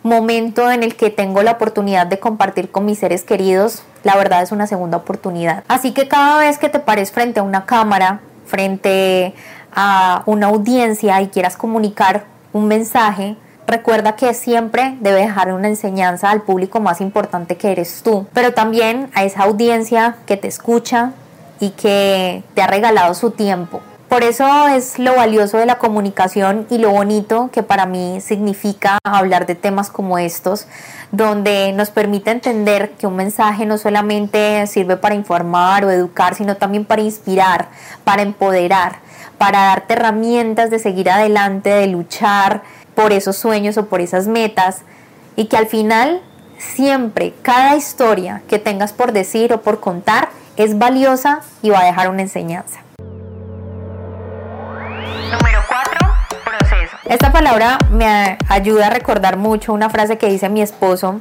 momento 0.02 0.70
en 0.70 0.82
el 0.82 0.96
que 0.96 1.08
tengo 1.08 1.42
la 1.42 1.52
oportunidad 1.52 2.06
de 2.06 2.18
compartir 2.18 2.70
con 2.70 2.84
mis 2.84 2.98
seres 2.98 3.22
queridos, 3.22 3.82
la 4.04 4.16
verdad 4.16 4.42
es 4.42 4.52
una 4.52 4.66
segunda 4.66 4.98
oportunidad. 4.98 5.64
Así 5.66 5.92
que 5.92 6.08
cada 6.08 6.38
vez 6.38 6.58
que 6.58 6.68
te 6.68 6.78
pares 6.78 7.10
frente 7.10 7.40
a 7.40 7.42
una 7.42 7.64
cámara, 7.64 8.20
frente 8.46 9.34
a 9.74 10.22
una 10.26 10.48
audiencia 10.48 11.20
y 11.22 11.28
quieras 11.28 11.56
comunicar 11.56 12.24
un 12.52 12.68
mensaje, 12.68 13.36
recuerda 13.66 14.16
que 14.16 14.32
siempre 14.34 14.96
debe 15.00 15.20
dejar 15.20 15.52
una 15.52 15.68
enseñanza 15.68 16.30
al 16.30 16.42
público 16.42 16.80
más 16.80 17.00
importante 17.00 17.56
que 17.56 17.70
eres 17.70 18.02
tú, 18.02 18.26
pero 18.32 18.54
también 18.54 19.10
a 19.14 19.24
esa 19.24 19.42
audiencia 19.42 20.16
que 20.26 20.36
te 20.36 20.48
escucha 20.48 21.12
y 21.60 21.70
que 21.70 22.42
te 22.54 22.62
ha 22.62 22.66
regalado 22.66 23.14
su 23.14 23.30
tiempo. 23.30 23.80
Por 24.08 24.24
eso 24.24 24.68
es 24.68 24.98
lo 24.98 25.14
valioso 25.16 25.58
de 25.58 25.66
la 25.66 25.76
comunicación 25.76 26.66
y 26.70 26.78
lo 26.78 26.90
bonito 26.90 27.50
que 27.52 27.62
para 27.62 27.84
mí 27.84 28.22
significa 28.22 28.96
hablar 29.04 29.44
de 29.44 29.54
temas 29.54 29.90
como 29.90 30.16
estos, 30.16 30.66
donde 31.12 31.74
nos 31.74 31.90
permite 31.90 32.30
entender 32.30 32.92
que 32.92 33.06
un 33.06 33.16
mensaje 33.16 33.66
no 33.66 33.76
solamente 33.76 34.66
sirve 34.66 34.96
para 34.96 35.14
informar 35.14 35.84
o 35.84 35.90
educar, 35.90 36.34
sino 36.34 36.56
también 36.56 36.86
para 36.86 37.02
inspirar, 37.02 37.68
para 38.04 38.22
empoderar 38.22 39.07
para 39.38 39.66
darte 39.66 39.94
herramientas 39.94 40.70
de 40.70 40.78
seguir 40.78 41.08
adelante, 41.10 41.70
de 41.70 41.86
luchar 41.86 42.62
por 42.94 43.12
esos 43.12 43.36
sueños 43.36 43.78
o 43.78 43.86
por 43.86 44.00
esas 44.00 44.26
metas 44.26 44.82
y 45.36 45.46
que 45.46 45.56
al 45.56 45.66
final 45.66 46.20
siempre 46.58 47.32
cada 47.42 47.76
historia 47.76 48.42
que 48.48 48.58
tengas 48.58 48.92
por 48.92 49.12
decir 49.12 49.52
o 49.52 49.62
por 49.62 49.78
contar 49.80 50.30
es 50.56 50.76
valiosa 50.76 51.40
y 51.62 51.70
va 51.70 51.80
a 51.80 51.84
dejar 51.84 52.10
una 52.10 52.22
enseñanza. 52.22 52.80
Número 55.30 55.60
4. 55.68 56.08
Proceso. 56.44 56.96
Esta 57.04 57.32
palabra 57.32 57.78
me 57.90 58.36
ayuda 58.48 58.88
a 58.88 58.90
recordar 58.90 59.36
mucho 59.36 59.72
una 59.72 59.88
frase 59.88 60.18
que 60.18 60.28
dice 60.28 60.48
mi 60.48 60.60
esposo 60.60 61.20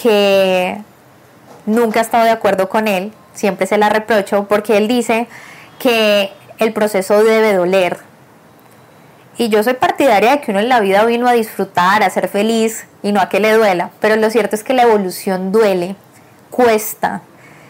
que 0.00 0.78
nunca 1.66 2.00
he 2.00 2.02
estado 2.02 2.24
de 2.24 2.30
acuerdo 2.30 2.70
con 2.70 2.88
él, 2.88 3.12
siempre 3.34 3.66
se 3.66 3.76
la 3.76 3.90
reprocho 3.90 4.46
porque 4.48 4.78
él 4.78 4.88
dice 4.88 5.28
que 5.78 6.32
el 6.58 6.72
proceso 6.72 7.22
debe 7.22 7.54
doler. 7.54 7.98
Y 9.38 9.50
yo 9.50 9.62
soy 9.62 9.74
partidaria 9.74 10.30
de 10.30 10.40
que 10.40 10.50
uno 10.50 10.60
en 10.60 10.68
la 10.68 10.80
vida 10.80 11.04
vino 11.04 11.28
a 11.28 11.32
disfrutar, 11.32 12.02
a 12.02 12.10
ser 12.10 12.28
feliz 12.28 12.86
y 13.02 13.12
no 13.12 13.20
a 13.20 13.28
que 13.28 13.40
le 13.40 13.52
duela. 13.52 13.90
Pero 14.00 14.16
lo 14.16 14.30
cierto 14.30 14.56
es 14.56 14.64
que 14.64 14.72
la 14.72 14.84
evolución 14.84 15.52
duele, 15.52 15.96
cuesta 16.50 17.20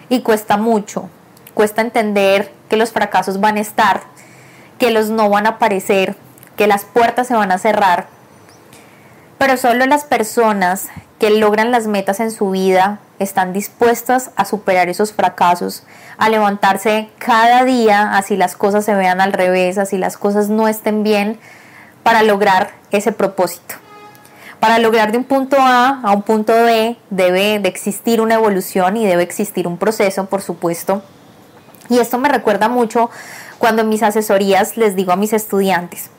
y 0.09 0.21
cuesta 0.21 0.57
mucho. 0.57 1.09
Cuesta 1.55 1.81
entender 1.81 2.53
que 2.69 2.77
los 2.77 2.93
fracasos 2.93 3.41
van 3.41 3.57
a 3.57 3.61
estar, 3.61 4.03
que 4.79 4.91
los 4.91 5.09
no 5.09 5.29
van 5.29 5.47
a 5.47 5.51
aparecer, 5.51 6.15
que 6.57 6.67
las 6.67 6.85
puertas 6.85 7.27
se 7.27 7.35
van 7.35 7.51
a 7.51 7.59
cerrar. 7.59 8.07
Pero 9.39 9.57
solo 9.59 9.85
las 9.87 10.05
personas 10.05 10.87
que 11.19 11.31
logran 11.31 11.71
las 11.71 11.87
metas 11.87 12.21
en 12.21 12.31
su 12.31 12.51
vida 12.51 13.01
están 13.19 13.53
dispuestas 13.53 14.31
a 14.37 14.45
superar 14.45 14.89
esos 14.89 15.13
fracasos, 15.13 15.85
a 16.19 16.29
levantarse 16.29 17.11
cada 17.19 17.65
día, 17.65 18.17
así 18.17 18.37
las 18.37 18.57
cosas 18.57 18.85
se 18.85 18.95
vean 18.95 19.21
al 19.21 19.33
revés, 19.33 19.79
así 19.79 19.99
las 19.99 20.17
cosas 20.17 20.49
no 20.49 20.69
estén 20.69 21.03
bien, 21.03 21.39
para 22.03 22.23
lograr 22.23 22.73
ese 22.91 23.13
propósito. 23.13 23.75
Para 24.61 24.79
lograr 24.79 25.13
de 25.13 25.19
un 25.19 25.25
punto 25.25 25.57
A 25.61 26.01
a 26.03 26.13
un 26.13 26.23
punto 26.23 26.53
B 26.53 26.97
debe 27.11 27.59
de 27.59 27.69
existir 27.69 28.23
una 28.23 28.35
evolución 28.35 28.97
y 28.97 29.07
debe 29.07 29.23
existir 29.23 29.67
un 29.67 29.77
proceso, 29.77 30.27
por 30.27 30.41
supuesto. 30.41 31.03
Y 31.91 31.99
esto 31.99 32.17
me 32.19 32.31
recuerda 32.31 32.69
mucho 32.69 33.11
cuando 33.59 33.83
en 33.83 33.91
mis 33.91 34.03
asesorías 34.03 34.79
les 34.79 34.97
digo 34.97 35.13
a 35.13 35.17
mis 35.17 35.35
estudiantes 35.35 36.11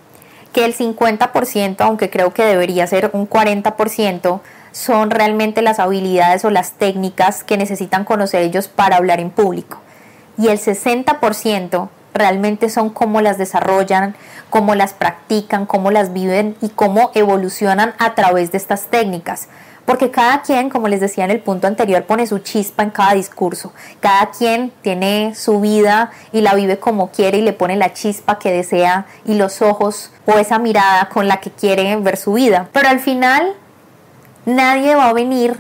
que 0.57 0.65
el 0.65 0.75
50%, 0.75 1.75
aunque 1.81 2.09
creo 2.09 2.33
que 2.33 2.43
debería 2.43 2.87
ser 2.87 3.11
un 3.13 3.29
40%, 3.29 4.39
son 4.71 5.11
realmente 5.11 5.61
las 5.61 5.77
habilidades 5.77 6.43
o 6.45 6.49
las 6.49 6.71
técnicas 6.71 7.43
que 7.43 7.57
necesitan 7.57 8.03
conocer 8.05 8.41
ellos 8.41 8.67
para 8.67 8.97
hablar 8.97 9.19
en 9.19 9.29
público. 9.29 9.77
Y 10.35 10.47
el 10.47 10.57
60% 10.57 11.89
realmente 12.15 12.71
son 12.71 12.89
cómo 12.89 13.21
las 13.21 13.37
desarrollan, 13.37 14.15
cómo 14.49 14.73
las 14.73 14.93
practican, 14.93 15.67
cómo 15.67 15.91
las 15.91 16.11
viven 16.11 16.55
y 16.59 16.69
cómo 16.69 17.11
evolucionan 17.13 17.93
a 17.99 18.15
través 18.15 18.51
de 18.51 18.57
estas 18.57 18.87
técnicas. 18.87 19.49
Porque 19.87 20.11
cada 20.11 20.41
quien, 20.41 20.69
como 20.69 20.89
les 20.89 20.99
decía 20.99 21.23
en 21.23 21.31
el 21.31 21.39
punto 21.39 21.65
anterior, 21.65 22.03
pone 22.03 22.27
su 22.27 22.39
chispa 22.39 22.83
en 22.83 22.89
cada 22.89 23.13
discurso. 23.13 23.71
Cada 24.01 24.31
quien 24.31 24.73
tiene 24.81 25.33
su 25.33 25.61
vida 25.61 26.11
y 26.33 26.41
la 26.41 26.55
vive 26.55 26.77
como 26.77 27.09
quiere 27.09 27.37
y 27.37 27.41
le 27.41 27.53
pone 27.53 27.77
la 27.77 27.93
chispa 27.93 28.37
que 28.37 28.51
desea 28.51 29.05
y 29.23 29.35
los 29.35 29.61
ojos 29.61 30.11
o 30.25 30.33
esa 30.33 30.59
mirada 30.59 31.07
con 31.07 31.29
la 31.29 31.37
que 31.37 31.51
quiere 31.51 31.95
ver 31.95 32.17
su 32.17 32.33
vida. 32.33 32.67
Pero 32.73 32.89
al 32.89 32.99
final 32.99 33.53
nadie 34.45 34.93
va 34.93 35.07
a 35.07 35.13
venir 35.13 35.55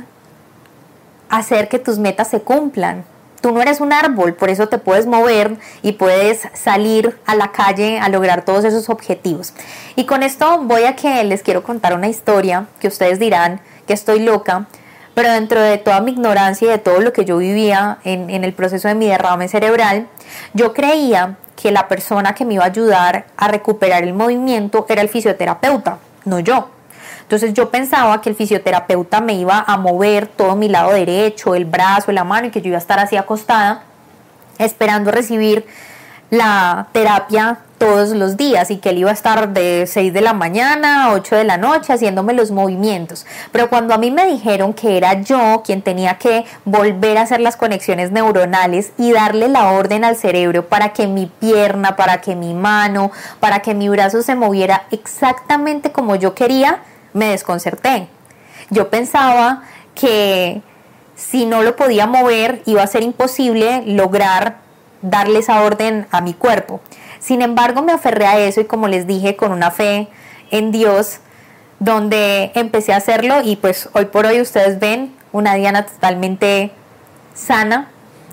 a 1.29 1.37
hacer 1.37 1.69
que 1.69 1.79
tus 1.79 1.97
metas 1.97 2.27
se 2.27 2.41
cumplan. 2.41 3.05
Tú 3.39 3.53
no 3.53 3.61
eres 3.61 3.79
un 3.79 3.93
árbol, 3.93 4.33
por 4.33 4.49
eso 4.49 4.67
te 4.67 4.77
puedes 4.77 5.05
mover 5.05 5.55
y 5.83 5.93
puedes 5.93 6.49
salir 6.53 7.17
a 7.25 7.33
la 7.35 7.53
calle 7.53 7.97
a 7.99 8.09
lograr 8.09 8.43
todos 8.43 8.65
esos 8.65 8.89
objetivos. 8.89 9.53
Y 9.95 10.05
con 10.05 10.21
esto 10.21 10.63
voy 10.63 10.83
a 10.83 10.97
que 10.97 11.23
les 11.23 11.43
quiero 11.43 11.63
contar 11.63 11.93
una 11.93 12.09
historia 12.09 12.65
que 12.81 12.89
ustedes 12.89 13.19
dirán, 13.19 13.61
que 13.87 13.93
estoy 13.93 14.19
loca, 14.19 14.67
pero 15.15 15.31
dentro 15.31 15.59
de 15.59 15.79
toda 15.79 15.99
mi 16.01 16.11
ignorancia 16.11 16.67
y 16.67 16.69
de 16.69 16.77
todo 16.77 16.99
lo 16.99 17.11
que 17.11 17.25
yo 17.25 17.37
vivía 17.37 17.97
en, 18.03 18.29
el 18.43 18.53
proceso 18.53 18.87
de 18.87 18.93
mi 18.93 19.07
derrame 19.07 19.47
cerebral, 19.47 20.07
yo 20.53 20.73
creía 20.73 21.37
que 21.55 21.71
la 21.71 21.87
persona 21.87 22.35
que 22.35 22.45
me 22.45 22.53
iba 22.53 22.63
a 22.63 22.67
ayudar 22.67 23.25
a 23.35 23.47
recuperar 23.47 24.03
el 24.03 24.13
movimiento 24.13 24.85
era 24.89 25.01
el 25.01 25.09
fisioterapeuta, 25.09 25.97
no 26.25 26.39
yo. 26.39 26.69
Entonces 27.23 27.53
yo 27.53 27.71
pensaba 27.71 28.21
que 28.21 28.29
el 28.29 28.35
fisioterapeuta 28.35 29.19
me 29.19 29.33
iba 29.33 29.63
a 29.65 29.75
mover 29.77 30.27
todo 30.27 30.55
mi 30.55 30.69
lado 30.69 30.93
derecho, 30.93 31.55
el 31.55 31.65
brazo, 31.65 32.11
la 32.11 32.23
mano 32.23 32.47
y 32.47 32.51
que 32.51 32.61
yo 32.61 32.67
iba 32.67 32.77
a 32.77 32.79
estar 32.79 32.99
así 32.99 33.17
acostada 33.17 33.83
esperando 34.59 35.11
recibir 35.11 35.65
la 36.29 36.87
terapia 36.91 37.59
todos 37.77 38.09
los 38.09 38.37
días 38.37 38.71
y 38.71 38.77
que 38.77 38.89
él 38.89 38.99
iba 38.99 39.11
a 39.11 39.13
estar 39.13 39.49
de 39.49 39.85
6 39.87 40.13
de 40.13 40.21
la 40.21 40.33
mañana 40.33 41.05
a 41.05 41.13
8 41.13 41.35
de 41.35 41.43
la 41.43 41.57
noche 41.57 41.93
haciéndome 41.93 42.33
los 42.33 42.51
movimientos. 42.51 43.25
Pero 43.51 43.69
cuando 43.69 43.93
a 43.93 43.97
mí 43.97 44.11
me 44.11 44.25
dijeron 44.25 44.73
que 44.73 44.97
era 44.97 45.21
yo 45.21 45.61
quien 45.65 45.81
tenía 45.81 46.17
que 46.17 46.45
volver 46.65 47.17
a 47.17 47.21
hacer 47.21 47.39
las 47.39 47.55
conexiones 47.55 48.11
neuronales 48.11 48.91
y 48.97 49.11
darle 49.11 49.47
la 49.47 49.71
orden 49.71 50.03
al 50.03 50.15
cerebro 50.15 50.67
para 50.67 50.93
que 50.93 51.07
mi 51.07 51.27
pierna, 51.27 51.95
para 51.95 52.21
que 52.21 52.35
mi 52.35 52.53
mano, 52.53 53.11
para 53.39 53.59
que 53.59 53.73
mi 53.73 53.89
brazo 53.89 54.21
se 54.21 54.35
moviera 54.35 54.83
exactamente 54.91 55.91
como 55.91 56.15
yo 56.15 56.33
quería, 56.33 56.79
me 57.13 57.29
desconcerté. 57.29 58.07
Yo 58.69 58.89
pensaba 58.89 59.63
que 59.95 60.61
si 61.15 61.45
no 61.45 61.63
lo 61.63 61.75
podía 61.75 62.05
mover 62.05 62.61
iba 62.65 62.83
a 62.83 62.87
ser 62.87 63.03
imposible 63.03 63.83
lograr 63.85 64.67
darle 65.01 65.39
esa 65.39 65.61
orden 65.61 66.07
a 66.11 66.21
mi 66.21 66.33
cuerpo. 66.33 66.81
Sin 67.27 67.41
embargo, 67.41 67.81
me 67.81 67.91
aferré 67.91 68.25
a 68.25 68.39
eso 68.39 68.61
y 68.61 68.65
como 68.67 68.87
les 68.87 69.05
dije, 69.05 69.35
con 69.35 69.51
una 69.51 69.69
fe 69.69 70.07
en 70.49 70.71
Dios, 70.71 71.19
donde 71.77 72.53
empecé 72.55 72.93
a 72.93 72.95
hacerlo 72.95 73.41
y 73.43 73.57
pues 73.57 73.89
hoy 73.91 74.05
por 74.05 74.25
hoy 74.25 74.39
ustedes 74.39 74.79
ven 74.79 75.13
una 75.33 75.55
Diana 75.55 75.85
totalmente 75.85 76.71
sana, 77.35 77.89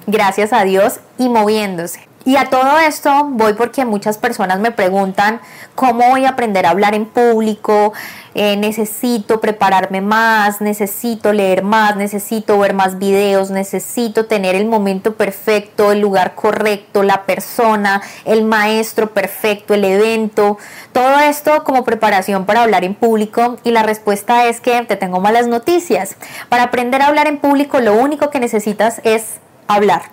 gracias 0.07 0.53
a 0.53 0.63
Dios, 0.63 1.01
y 1.19 1.29
moviéndose. 1.29 2.07
Y 2.27 2.37
a 2.37 2.47
todo 2.47 2.79
esto 2.79 3.29
voy 3.33 3.53
porque 3.53 3.85
muchas 3.85 4.17
personas 4.17 4.59
me 4.59 4.71
preguntan 4.71 5.43
cómo 5.75 6.09
voy 6.09 6.25
a 6.25 6.31
aprender 6.31 6.65
a 6.65 6.71
hablar 6.71 6.95
en 6.95 7.05
público, 7.05 7.93
eh, 8.35 8.57
necesito 8.57 9.43
prepararme 9.43 10.01
más, 10.01 10.63
necesito 10.63 11.35
leer 11.35 11.63
más, 11.63 11.97
necesito 11.97 12.59
ver 12.59 12.73
más 12.73 12.99
videos, 12.99 13.51
necesito 13.51 14.25
tener 14.25 14.55
el 14.55 14.65
momento 14.65 15.17
perfecto, 15.17 15.93
el 15.93 16.01
lugar 16.01 16.35
correcto, 16.35 17.03
la 17.03 17.25
persona, 17.25 18.01
el 18.25 18.43
maestro 18.43 19.13
perfecto, 19.13 19.75
el 19.75 19.85
evento, 19.85 20.57
todo 20.95 21.19
esto 21.19 21.63
como 21.63 21.85
preparación 21.85 22.47
para 22.47 22.63
hablar 22.63 22.85
en 22.85 22.95
público 22.95 23.59
y 23.65 23.71
la 23.71 23.83
respuesta 23.83 24.47
es 24.47 24.63
que 24.63 24.81
te 24.87 24.97
tengo 24.97 25.21
malas 25.21 25.47
noticias. 25.47 26.17
Para 26.49 26.63
aprender 26.63 27.03
a 27.03 27.09
hablar 27.09 27.27
en 27.27 27.37
público 27.37 27.81
lo 27.81 27.93
único 27.93 28.31
que 28.31 28.41
necesitas 28.41 29.03
es 29.05 29.41
hablar, 29.69 30.05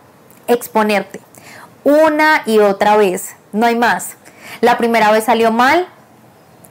exponerte 0.47 1.21
una 1.83 2.43
y 2.45 2.59
otra 2.59 2.97
vez, 2.97 3.35
no 3.51 3.65
hay 3.65 3.75
más. 3.75 4.15
La 4.61 4.77
primera 4.77 5.11
vez 5.11 5.25
salió 5.25 5.51
mal, 5.51 5.87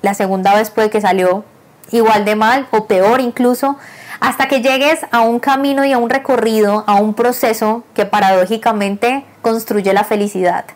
la 0.03 0.15
segunda 0.15 0.55
vez 0.55 0.71
puede 0.71 0.91
que 0.91 1.01
salió 1.01 1.45
igual 1.91 2.25
de 2.25 2.37
mal 2.37 2.69
o 2.71 2.87
peor 2.87 3.21
incluso, 3.21 3.77
hasta 4.21 4.49
que 4.49 4.61
llegues 4.61 5.01
a 5.11 5.21
un 5.21 5.41
camino 5.41 5.85
y 5.85 5.93
a 5.93 5.99
un 5.99 6.11
recorrido, 6.11 6.85
a 6.87 6.95
un 6.97 7.15
proceso 7.15 7.85
que 7.95 8.07
paradójicamente 8.07 9.25
construye 9.43 9.93
la 9.93 10.05
felicidad, 10.05 10.67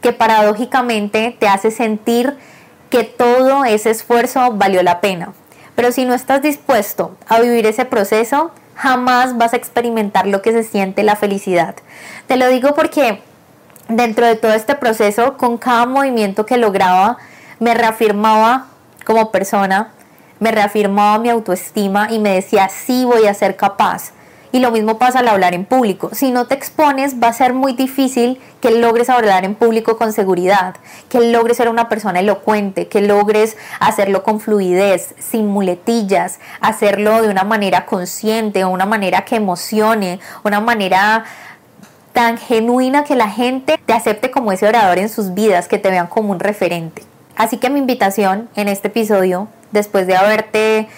que 0.00 0.12
paradójicamente 0.12 1.36
te 1.38 1.48
hace 1.48 1.70
sentir 1.70 2.36
que 2.90 3.04
todo 3.04 3.64
ese 3.64 3.90
esfuerzo 3.90 4.52
valió 4.52 4.82
la 4.82 5.00
pena. 5.00 5.32
Pero 5.74 5.90
si 5.90 6.04
no 6.04 6.14
estás 6.14 6.40
dispuesto 6.40 7.16
a 7.28 7.40
vivir 7.40 7.66
ese 7.66 7.84
proceso, 7.84 8.52
jamás 8.76 9.36
vas 9.36 9.52
a 9.52 9.56
experimentar 9.56 10.26
lo 10.26 10.40
que 10.40 10.52
se 10.52 10.62
siente 10.62 11.02
la 11.02 11.16
felicidad. 11.16 11.74
Te 12.28 12.36
lo 12.36 12.48
digo 12.48 12.74
porque 12.74 13.22
dentro 13.88 14.26
de 14.26 14.36
todo 14.36 14.52
este 14.52 14.74
proceso, 14.74 15.36
con 15.36 15.58
cada 15.58 15.86
movimiento 15.86 16.46
que 16.46 16.56
lograba, 16.56 17.18
me 17.58 17.74
reafirmaba 17.74 18.66
como 19.04 19.30
persona, 19.30 19.92
me 20.40 20.50
reafirmaba 20.50 21.18
mi 21.18 21.30
autoestima 21.30 22.08
y 22.10 22.18
me 22.18 22.34
decía, 22.34 22.68
sí 22.68 23.04
voy 23.04 23.26
a 23.26 23.34
ser 23.34 23.56
capaz. 23.56 24.12
Y 24.52 24.60
lo 24.60 24.70
mismo 24.70 24.98
pasa 24.98 25.18
al 25.18 25.26
hablar 25.26 25.52
en 25.52 25.64
público. 25.64 26.10
Si 26.12 26.30
no 26.30 26.46
te 26.46 26.54
expones, 26.54 27.16
va 27.20 27.26
a 27.26 27.32
ser 27.32 27.54
muy 27.54 27.72
difícil 27.72 28.40
que 28.60 28.70
logres 28.70 29.10
hablar 29.10 29.44
en 29.44 29.56
público 29.56 29.96
con 29.96 30.12
seguridad, 30.12 30.76
que 31.08 31.32
logres 31.32 31.56
ser 31.56 31.68
una 31.68 31.88
persona 31.88 32.20
elocuente, 32.20 32.86
que 32.86 33.00
logres 33.00 33.56
hacerlo 33.80 34.22
con 34.22 34.38
fluidez, 34.38 35.16
sin 35.18 35.48
muletillas, 35.48 36.38
hacerlo 36.60 37.20
de 37.20 37.30
una 37.30 37.42
manera 37.42 37.84
consciente, 37.84 38.64
una 38.64 38.86
manera 38.86 39.24
que 39.24 39.34
emocione, 39.34 40.20
una 40.44 40.60
manera 40.60 41.24
tan 42.14 42.38
genuina 42.38 43.04
que 43.04 43.16
la 43.16 43.28
gente 43.28 43.78
te 43.84 43.92
acepte 43.92 44.30
como 44.30 44.52
ese 44.52 44.66
orador 44.66 44.98
en 44.98 45.10
sus 45.10 45.34
vidas, 45.34 45.68
que 45.68 45.78
te 45.78 45.90
vean 45.90 46.06
como 46.06 46.30
un 46.30 46.40
referente. 46.40 47.02
Así 47.36 47.58
que 47.58 47.68
mi 47.68 47.80
invitación 47.80 48.48
en 48.54 48.68
este 48.68 48.88
episodio, 48.88 49.48
después 49.72 50.06
de 50.06 50.16
haberte 50.16 50.88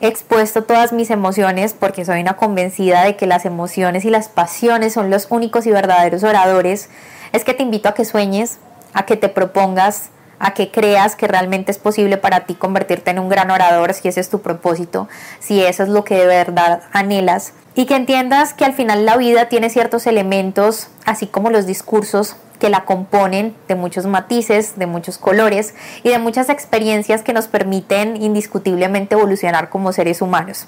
expuesto 0.00 0.64
todas 0.64 0.92
mis 0.92 1.10
emociones, 1.10 1.72
porque 1.72 2.04
soy 2.04 2.20
una 2.20 2.36
convencida 2.36 3.04
de 3.04 3.16
que 3.16 3.26
las 3.26 3.44
emociones 3.44 4.04
y 4.04 4.10
las 4.10 4.28
pasiones 4.28 4.92
son 4.92 5.08
los 5.08 5.28
únicos 5.30 5.66
y 5.66 5.70
verdaderos 5.70 6.24
oradores, 6.24 6.90
es 7.32 7.44
que 7.44 7.54
te 7.54 7.62
invito 7.62 7.88
a 7.88 7.94
que 7.94 8.04
sueñes, 8.04 8.58
a 8.92 9.06
que 9.06 9.16
te 9.16 9.28
propongas, 9.28 10.10
a 10.38 10.54
que 10.54 10.70
creas 10.70 11.16
que 11.16 11.28
realmente 11.28 11.70
es 11.70 11.78
posible 11.78 12.16
para 12.16 12.40
ti 12.40 12.54
convertirte 12.54 13.10
en 13.10 13.18
un 13.18 13.28
gran 13.28 13.50
orador, 13.50 13.94
si 13.94 14.08
ese 14.08 14.20
es 14.20 14.28
tu 14.28 14.40
propósito, 14.40 15.08
si 15.40 15.62
eso 15.62 15.82
es 15.82 15.88
lo 15.88 16.04
que 16.04 16.16
de 16.16 16.26
verdad 16.26 16.82
anhelas 16.92 17.52
y 17.74 17.86
que 17.86 17.96
entiendas 17.96 18.54
que 18.54 18.64
al 18.64 18.72
final 18.72 19.04
la 19.04 19.16
vida 19.16 19.48
tiene 19.48 19.70
ciertos 19.70 20.06
elementos, 20.06 20.88
así 21.04 21.26
como 21.26 21.50
los 21.50 21.66
discursos 21.66 22.36
que 22.58 22.70
la 22.70 22.84
componen 22.84 23.54
de 23.68 23.74
muchos 23.74 24.06
matices, 24.06 24.78
de 24.78 24.86
muchos 24.86 25.18
colores 25.18 25.74
y 26.02 26.08
de 26.08 26.18
muchas 26.18 26.48
experiencias 26.48 27.22
que 27.22 27.34
nos 27.34 27.48
permiten 27.48 28.20
indiscutiblemente 28.22 29.14
evolucionar 29.14 29.68
como 29.68 29.92
seres 29.92 30.22
humanos. 30.22 30.66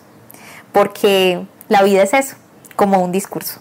Porque 0.73 1.47
la 1.69 1.83
vida 1.83 2.03
es 2.03 2.13
eso, 2.13 2.37
como 2.77 3.03
un 3.03 3.11
discurso. 3.11 3.61